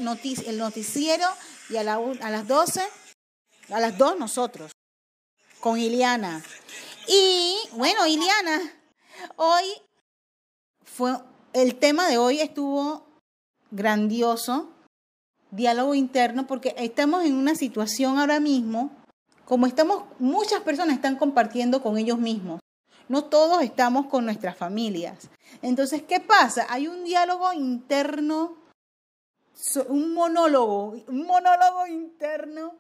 el 0.48 0.58
noticiero 0.58 1.28
y 1.70 1.78
a, 1.78 1.84
las 1.84 2.48
12, 2.48 2.82
a 3.72 3.80
las 3.80 3.98
2 3.98 4.20
nosotros, 4.20 4.72
con 5.60 5.80
Iliana. 5.80 6.44
Y 7.08 7.56
bueno, 7.74 8.06
Iliana, 8.06 8.60
hoy 9.38 9.64
fue, 10.84 11.18
el 11.54 11.76
tema 11.76 12.08
de 12.08 12.18
hoy 12.18 12.42
estuvo 12.42 13.06
grandioso, 13.72 14.70
diálogo 15.52 15.96
interno, 15.96 16.48
porque 16.48 16.76
estamos 16.78 17.24
en 17.26 17.36
una 17.36 17.56
situación 17.56 18.20
ahora 18.20 18.40
mismo, 18.40 18.92
como 19.46 19.68
estamos, 19.68 20.04
muchas 20.20 20.62
personas 20.62 20.96
están 20.96 21.18
compartiendo 21.18 21.82
con 21.82 21.98
ellos 21.98 22.20
mismos. 22.20 22.62
No 23.10 23.26
todos 23.26 23.62
estamos 23.62 24.06
con 24.06 24.24
nuestras 24.24 24.56
familias. 24.56 25.30
Entonces, 25.62 26.04
¿qué 26.04 26.22
pasa? 26.22 26.66
Hay 26.70 26.88
un 26.88 27.04
diálogo 27.04 27.52
interno, 27.52 28.56
un 29.90 30.14
monólogo, 30.14 30.96
un 31.08 31.28
monólogo 31.28 31.88
interno. 31.88 32.76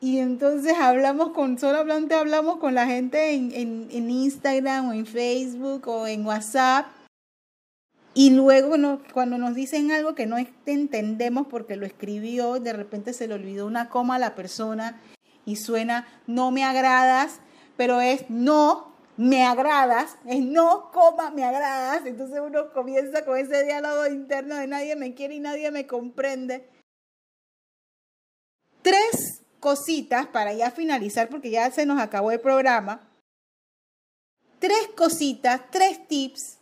Y 0.00 0.18
entonces 0.18 0.74
hablamos 0.78 1.30
con, 1.30 1.58
solamente 1.58 2.14
hablamos 2.14 2.58
con 2.58 2.74
la 2.74 2.86
gente 2.86 3.34
en, 3.34 3.52
en, 3.52 3.88
en 3.90 4.10
Instagram 4.10 4.88
o 4.88 4.92
en 4.92 5.06
Facebook 5.06 5.88
o 5.88 6.06
en 6.06 6.24
WhatsApp 6.24 6.86
y 8.18 8.30
luego 8.30 8.74
cuando 9.12 9.38
nos 9.38 9.54
dicen 9.54 9.92
algo 9.92 10.16
que 10.16 10.26
no 10.26 10.38
entendemos 10.66 11.46
porque 11.46 11.76
lo 11.76 11.86
escribió, 11.86 12.58
de 12.58 12.72
repente 12.72 13.12
se 13.12 13.28
le 13.28 13.34
olvidó 13.34 13.64
una 13.64 13.90
coma 13.90 14.16
a 14.16 14.18
la 14.18 14.34
persona 14.34 15.00
y 15.44 15.54
suena 15.54 16.04
no 16.26 16.50
me 16.50 16.64
agradas, 16.64 17.38
pero 17.76 18.00
es 18.00 18.28
no 18.28 18.92
me 19.16 19.44
agradas, 19.44 20.16
es 20.26 20.40
no 20.40 20.90
coma 20.90 21.30
me 21.30 21.44
agradas. 21.44 22.06
Entonces 22.06 22.40
uno 22.44 22.72
comienza 22.72 23.24
con 23.24 23.38
ese 23.38 23.62
diálogo 23.62 24.08
interno 24.08 24.56
de 24.56 24.66
nadie 24.66 24.96
me 24.96 25.14
quiere 25.14 25.36
y 25.36 25.40
nadie 25.40 25.70
me 25.70 25.86
comprende. 25.86 26.68
Tres 28.82 29.42
cositas 29.60 30.26
para 30.26 30.52
ya 30.52 30.70
finalizar 30.70 31.28
porque 31.28 31.50
ya 31.50 31.70
se 31.70 31.86
nos 31.86 32.00
acabó 32.00 32.30
el 32.30 32.40
programa. 32.40 33.08
Tres 34.58 34.88
cositas, 34.96 35.62
tres 35.70 36.06
tips 36.08 36.58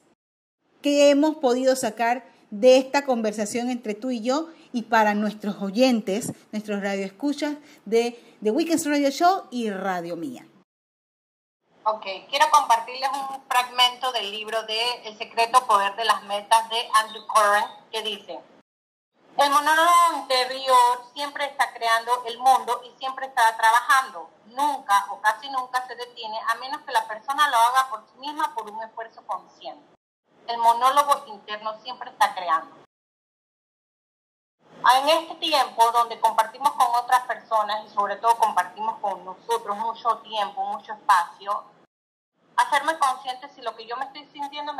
¿Qué 0.86 1.10
hemos 1.10 1.36
podido 1.38 1.74
sacar 1.74 2.24
de 2.50 2.78
esta 2.78 3.04
conversación 3.04 3.70
entre 3.70 3.94
tú 3.94 4.12
y 4.12 4.22
yo 4.22 4.50
y 4.72 4.82
para 4.82 5.14
nuestros 5.14 5.60
oyentes, 5.60 6.32
nuestros 6.52 6.80
radioescuchas 6.80 7.56
de 7.84 8.22
The 8.40 8.52
Weekends 8.52 8.86
Radio 8.86 9.10
Show 9.10 9.48
y 9.50 9.68
Radio 9.70 10.14
Mía. 10.14 10.46
Ok, 11.82 12.04
quiero 12.30 12.46
compartirles 12.52 13.08
un 13.12 13.42
fragmento 13.48 14.12
del 14.12 14.30
libro 14.30 14.62
de 14.64 14.78
El 15.06 15.18
secreto 15.18 15.66
poder 15.66 15.96
de 15.96 16.04
las 16.04 16.22
metas 16.24 16.68
de 16.68 16.76
Andrew 16.94 17.26
Curran 17.26 17.64
que 17.90 18.02
dice, 18.02 18.38
el 19.38 19.50
monólogo 19.50 19.90
interior 20.14 21.04
siempre 21.12 21.46
está 21.46 21.72
creando 21.72 22.24
el 22.26 22.38
mundo 22.38 22.80
y 22.84 22.98
siempre 22.98 23.26
está 23.26 23.56
trabajando. 23.56 24.30
Nunca 24.46 25.06
o 25.10 25.20
casi 25.20 25.50
nunca 25.50 25.86
se 25.86 25.94
detiene 25.94 26.40
a 26.48 26.54
menos 26.56 26.80
que 26.82 26.92
la 26.92 27.06
persona 27.06 27.48
lo 27.48 27.56
haga 27.56 27.90
por 27.90 28.04
sí 28.06 28.18
misma 28.18 28.54
por 28.54 28.70
un 28.70 28.82
esfuerzo 28.82 29.26
consciente 29.26 29.96
el 30.48 30.58
monólogo 30.58 31.24
interno 31.26 31.78
siempre 31.82 32.10
está 32.10 32.34
creando. 32.34 32.76
En 34.94 35.08
este 35.08 35.34
tiempo 35.36 35.90
donde 35.90 36.20
compartimos 36.20 36.70
con 36.72 36.86
otras 36.94 37.22
personas 37.22 37.84
y 37.86 37.94
sobre 37.94 38.16
todo 38.16 38.36
compartimos 38.36 38.98
con 39.00 39.24
nosotros 39.24 39.76
mucho 39.76 40.18
tiempo, 40.18 40.64
mucho 40.64 40.92
espacio, 40.92 41.64
hacerme 42.56 42.98
consciente 42.98 43.48
si 43.54 43.62
lo 43.62 43.74
que 43.74 43.86
yo 43.86 43.96
me 43.96 44.04
estoy 44.04 44.26
sintiendo, 44.32 44.72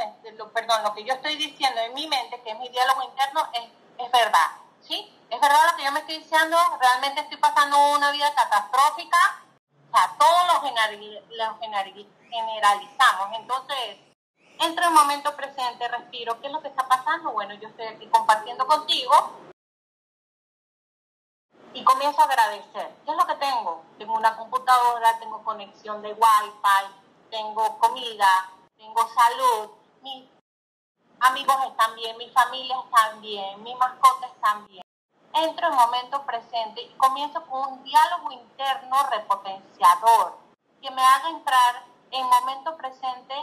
perdón, 0.53 0.83
lo 0.85 0.95
que 0.95 1.05
yo 1.05 1.15
estoy 1.15 1.37
diciendo 1.37 1.81
en 1.81 1.95
mi 1.95 2.07
mente, 2.07 2.41
que 2.43 2.51
es 2.51 2.59
mi 2.59 2.69
diálogo 2.69 3.03
interno, 3.03 3.49
es, 3.53 3.65
es 3.99 4.13
verdad. 4.13 4.47
¿Sí? 4.83 5.13
Es 5.29 5.41
verdad 5.41 5.71
lo 5.71 5.77
que 5.77 5.85
yo 5.85 5.93
me 5.93 6.01
estoy 6.01 6.19
diciendo, 6.19 6.57
realmente 6.81 7.21
estoy 7.23 7.39
pasando 7.39 7.77
una 7.95 8.11
vida 8.13 8.33
catastrófica. 8.35 9.43
O 9.91 9.97
sea, 9.97 10.15
todos 10.19 10.47
lo, 10.47 11.59
generalizamos. 12.31 13.29
Entonces, 13.37 13.99
Entro 14.59 14.87
en 14.87 14.95
momento 14.95 15.37
presente, 15.37 15.87
respiro. 15.89 16.41
¿Qué 16.41 16.47
es 16.47 16.53
lo 16.53 16.63
que 16.63 16.69
está 16.69 16.89
pasando? 16.89 17.33
Bueno, 17.33 17.55
yo 17.55 17.69
estoy 17.69 17.87
aquí 17.87 18.07
compartiendo 18.07 18.67
contigo 18.67 19.13
y 21.75 21.85
comienzo 21.85 22.23
a 22.23 22.25
agradecer. 22.25 22.95
¿Qué 23.05 23.11
es 23.11 23.17
lo 23.17 23.27
que 23.27 23.35
tengo? 23.35 23.85
Tengo 23.99 24.15
una 24.15 24.35
computadora, 24.37 25.19
tengo 25.19 25.45
conexión 25.45 26.01
de 26.01 26.13
Wi-Fi, 26.13 27.31
tengo 27.31 27.79
comida, 27.79 28.51
tengo 28.79 29.07
salud, 29.09 29.71
mis 30.01 30.27
amigos 31.21 31.57
están 31.67 31.95
bien, 31.95 32.17
mi 32.17 32.29
familia 32.31 32.77
está 32.85 33.13
bien, 33.21 33.63
mi 33.63 33.75
mascota 33.75 34.27
está 34.27 34.55
bien. 34.69 34.83
Entro 35.33 35.69
en 35.69 35.75
momento 35.75 36.25
presente 36.25 36.83
y 36.83 36.95
comienzo 36.97 37.45
con 37.47 37.73
un 37.73 37.85
diálogo 37.85 38.33
interno 38.33 38.97
repotenciador 39.11 40.39
que 40.81 40.91
me 40.91 41.03
haga 41.03 41.31
entrar 41.31 41.85
en 42.11 42.27
momento 42.27 42.77
presente 42.77 43.35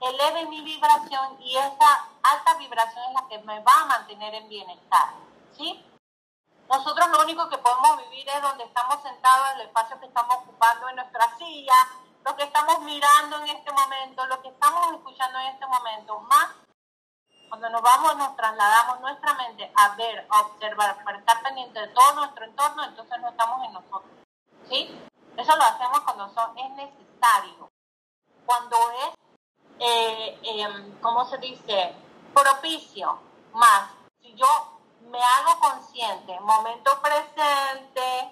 eleve 0.00 0.46
mi 0.46 0.62
vibración 0.62 1.36
y 1.40 1.56
esa 1.56 2.08
alta 2.22 2.54
vibración 2.54 3.04
es 3.08 3.14
la 3.14 3.28
que 3.28 3.38
me 3.38 3.60
va 3.60 3.72
a 3.82 3.86
mantener 3.86 4.34
en 4.34 4.48
bienestar. 4.48 5.10
¿Sí? 5.56 5.84
Nosotros 6.68 7.08
lo 7.08 7.22
único 7.22 7.48
que 7.48 7.58
podemos 7.58 7.98
vivir 8.08 8.28
es 8.28 8.42
donde 8.42 8.64
estamos 8.64 9.02
sentados, 9.02 9.54
el 9.54 9.62
espacio 9.62 9.98
que 9.98 10.06
estamos 10.06 10.36
ocupando 10.36 10.88
en 10.88 10.96
nuestra 10.96 11.36
silla, 11.36 11.74
lo 12.24 12.36
que 12.36 12.44
estamos 12.44 12.80
mirando 12.80 13.38
en 13.38 13.48
este 13.48 13.72
momento, 13.72 14.26
lo 14.26 14.40
que 14.40 14.48
estamos 14.48 14.92
escuchando 14.92 15.38
en 15.40 15.46
este 15.46 15.66
momento, 15.66 16.20
más 16.20 16.54
cuando 17.50 17.68
nos 17.68 17.82
vamos, 17.82 18.16
nos 18.16 18.36
trasladamos 18.36 19.00
nuestra 19.00 19.34
mente 19.34 19.70
a 19.74 19.96
ver, 19.96 20.24
a 20.30 20.40
observar, 20.42 21.02
para 21.02 21.18
estar 21.18 21.42
pendiente 21.42 21.80
de 21.80 21.88
todo 21.88 22.14
nuestro 22.14 22.44
entorno, 22.44 22.84
entonces 22.84 23.20
no 23.20 23.28
estamos 23.28 23.66
en 23.66 23.72
nosotros. 23.72 24.12
¿Sí? 24.68 25.00
Eso 25.36 25.56
lo 25.56 25.64
hacemos 25.64 26.00
cuando 26.00 26.28
son, 26.32 26.56
es 26.56 26.70
necesario. 26.70 27.68
Cuando 28.46 28.76
es 28.92 29.14
eh, 29.80 30.38
em, 30.44 31.00
¿cómo 31.00 31.24
se 31.24 31.38
dice? 31.38 31.94
Propicio. 32.32 33.18
Más, 33.52 33.90
si 34.20 34.32
yo 34.34 34.46
me 35.10 35.18
hago 35.18 35.58
consciente, 35.58 36.38
momento 36.40 36.90
presente, 37.02 38.30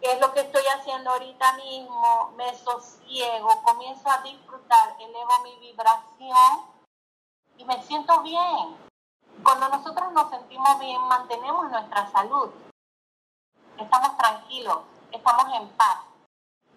qué 0.00 0.12
es 0.12 0.20
lo 0.20 0.30
que 0.34 0.40
estoy 0.40 0.64
haciendo 0.76 1.10
ahorita 1.10 1.54
mismo, 1.54 2.32
me 2.36 2.54
sosiego, 2.58 3.62
comienzo 3.62 4.10
a 4.10 4.18
disfrutar, 4.18 4.94
elevo 5.00 5.38
mi 5.44 5.56
vibración 5.58 6.71
y 7.62 7.64
me 7.64 7.80
siento 7.82 8.20
bien. 8.22 8.76
Cuando 9.44 9.68
nosotros 9.68 10.12
nos 10.12 10.30
sentimos 10.30 10.80
bien, 10.80 11.00
mantenemos 11.02 11.70
nuestra 11.70 12.10
salud. 12.10 12.50
Estamos 13.78 14.16
tranquilos, 14.16 14.78
estamos 15.12 15.44
en 15.54 15.68
paz 15.70 15.98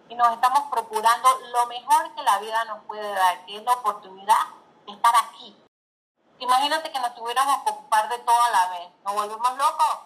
y 0.08 0.14
nos 0.14 0.32
estamos 0.32 0.70
procurando 0.70 1.28
lo 1.52 1.66
mejor 1.66 2.14
que 2.14 2.22
la 2.22 2.38
vida 2.38 2.64
nos 2.66 2.84
puede 2.84 3.12
dar, 3.12 3.44
que 3.46 3.56
es 3.56 3.64
la 3.64 3.72
oportunidad 3.72 4.46
de 4.86 4.92
estar 4.92 5.12
aquí. 5.24 5.56
Imagínate 6.38 6.92
que 6.92 7.00
nos 7.00 7.14
tuviéramos 7.16 7.64
que 7.64 7.70
ocupar 7.70 8.08
de 8.08 8.18
todo 8.20 8.42
a 8.42 8.50
la 8.50 8.68
vez, 8.70 8.88
nos 9.04 9.14
volvemos 9.14 9.58
locos. 9.58 9.98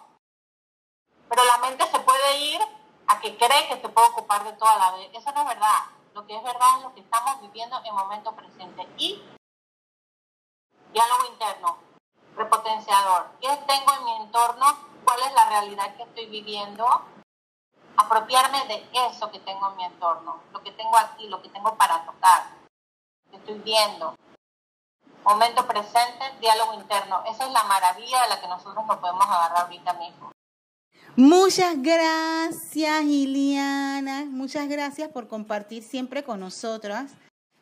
Pero 1.29 1.43
la 1.45 1.57
mente 1.59 1.85
se 1.85 1.99
puede 1.99 2.37
ir 2.39 2.61
a 3.07 3.19
que 3.19 3.37
cree 3.37 3.67
que 3.67 3.79
se 3.79 3.89
puede 3.89 4.07
ocupar 4.07 4.43
de 4.43 4.53
todo 4.53 4.69
a 4.69 4.77
la 4.77 4.91
vez. 4.91 5.11
Eso 5.13 5.31
no 5.31 5.41
es 5.41 5.47
verdad. 5.47 5.85
Lo 6.13 6.25
que 6.25 6.35
es 6.35 6.43
verdad 6.43 6.77
es 6.77 6.83
lo 6.83 6.93
que 6.93 7.01
estamos 7.01 7.39
viviendo 7.41 7.79
en 7.85 7.93
momento 7.93 8.35
presente. 8.35 8.87
Y 8.97 9.21
diálogo 10.93 11.25
interno, 11.31 11.77
repotenciador. 12.35 13.31
¿Qué 13.41 13.49
tengo 13.67 13.93
en 13.97 14.05
mi 14.05 14.15
entorno? 14.25 14.65
¿Cuál 15.03 15.19
es 15.27 15.33
la 15.33 15.49
realidad 15.49 15.95
que 15.95 16.03
estoy 16.03 16.25
viviendo? 16.27 16.85
apropiarme 17.97 18.57
de 18.67 18.83
eso 19.09 19.29
que 19.31 19.39
tengo 19.39 19.69
en 19.71 19.77
mi 19.77 19.83
entorno, 19.85 20.41
lo 20.53 20.61
que 20.63 20.71
tengo 20.71 20.97
aquí, 20.97 21.27
lo 21.27 21.41
que 21.41 21.49
tengo 21.49 21.75
para 21.75 22.05
tocar, 22.05 22.43
estoy 23.31 23.59
viendo. 23.59 24.15
Momento 25.23 25.67
presente, 25.67 26.25
diálogo 26.39 26.73
interno. 26.73 27.23
Esa 27.27 27.45
es 27.45 27.51
la 27.51 27.63
maravilla 27.65 28.23
de 28.23 28.29
la 28.29 28.41
que 28.41 28.47
nosotros 28.47 28.85
nos 28.87 28.97
podemos 28.97 29.25
agarrar 29.25 29.65
ahorita 29.65 29.93
mismo. 29.93 30.31
Muchas 31.15 31.79
gracias, 31.81 33.03
Iliana. 33.03 34.25
Muchas 34.25 34.67
gracias 34.67 35.09
por 35.09 35.27
compartir 35.27 35.83
siempre 35.83 36.23
con 36.23 36.39
nosotras, 36.39 37.11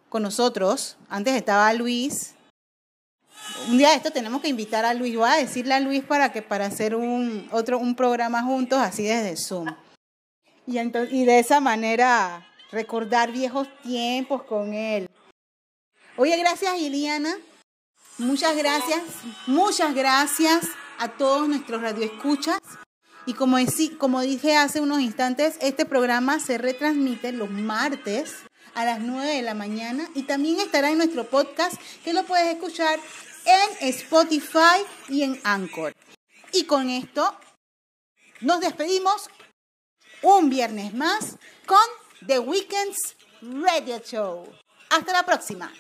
con 0.08 0.24
nosotros. 0.24 0.98
Antes 1.10 1.36
estaba 1.36 1.74
Luis. 1.74 2.36
Un 3.68 3.78
día 3.78 3.89
de 3.89 3.95
esto 3.95 4.12
tenemos 4.12 4.41
que 4.41 4.47
invitar 4.47 4.86
a 4.86 4.93
Luis. 4.93 5.16
Voy 5.16 5.30
a 5.30 5.36
decirle 5.36 5.74
a 5.74 5.80
Luis 5.80 6.04
para 6.04 6.32
que 6.32 6.41
para 6.41 6.66
hacer 6.66 6.95
un 6.95 7.47
otro 7.52 7.78
un 7.78 7.95
programa 7.95 8.43
juntos 8.43 8.80
así 8.80 9.04
desde 9.04 9.36
Zoom. 9.38 9.68
Y, 10.66 10.78
entonces, 10.78 11.14
y 11.14 11.26
de 11.26 11.39
esa 11.39 11.60
manera 11.60 12.47
recordar 12.72 13.32
viejos 13.32 13.68
tiempos 13.82 14.43
con 14.43 14.74
él. 14.74 15.08
Oye, 16.18 16.38
gracias 16.38 16.78
Iliana. 16.80 17.36
Muchas 18.18 18.56
gracias. 18.56 19.02
Muchas 19.47 19.95
gracias 19.95 20.66
a 20.97 21.08
todos 21.10 21.47
nuestros 21.47 21.82
radioescuchas. 21.82 22.60
Y 23.26 23.34
como, 23.34 23.58
como 23.97 24.22
dije 24.22 24.56
hace 24.56 24.82
unos 24.82 25.02
instantes, 25.02 25.58
este 25.62 25.86
programa 25.86 26.39
se 26.39 26.58
retransmite 26.58 27.32
los 27.32 27.50
martes 27.50 28.36
a 28.76 28.86
las 28.86 29.00
9 29.00 29.36
de 29.36 29.41
la 29.41 29.54
mañana 29.54 30.08
y 30.16 30.24
también 30.24 30.60
estará 30.60 30.89
en 30.89 30.97
nuestro 30.97 31.30
podcast 31.30 31.80
que 32.04 32.14
lo 32.14 32.24
puedes 32.24 32.47
escuchar 32.47 33.00
en 33.50 33.89
Spotify 33.89 34.86
y 35.08 35.24
en 35.24 35.41
Anchor. 35.43 35.95
Y 36.52 36.66
con 36.66 36.89
esto 36.89 37.38
nos 38.41 38.62
despedimos 38.62 39.30
un 40.22 40.50
viernes 40.50 40.93
más 40.93 41.38
con 41.66 41.80
The 42.26 42.39
Weekends 42.39 43.16
Radio 43.41 44.00
Show. 44.00 44.54
Hasta 44.89 45.14
la 45.14 45.26
próxima. 45.26 45.72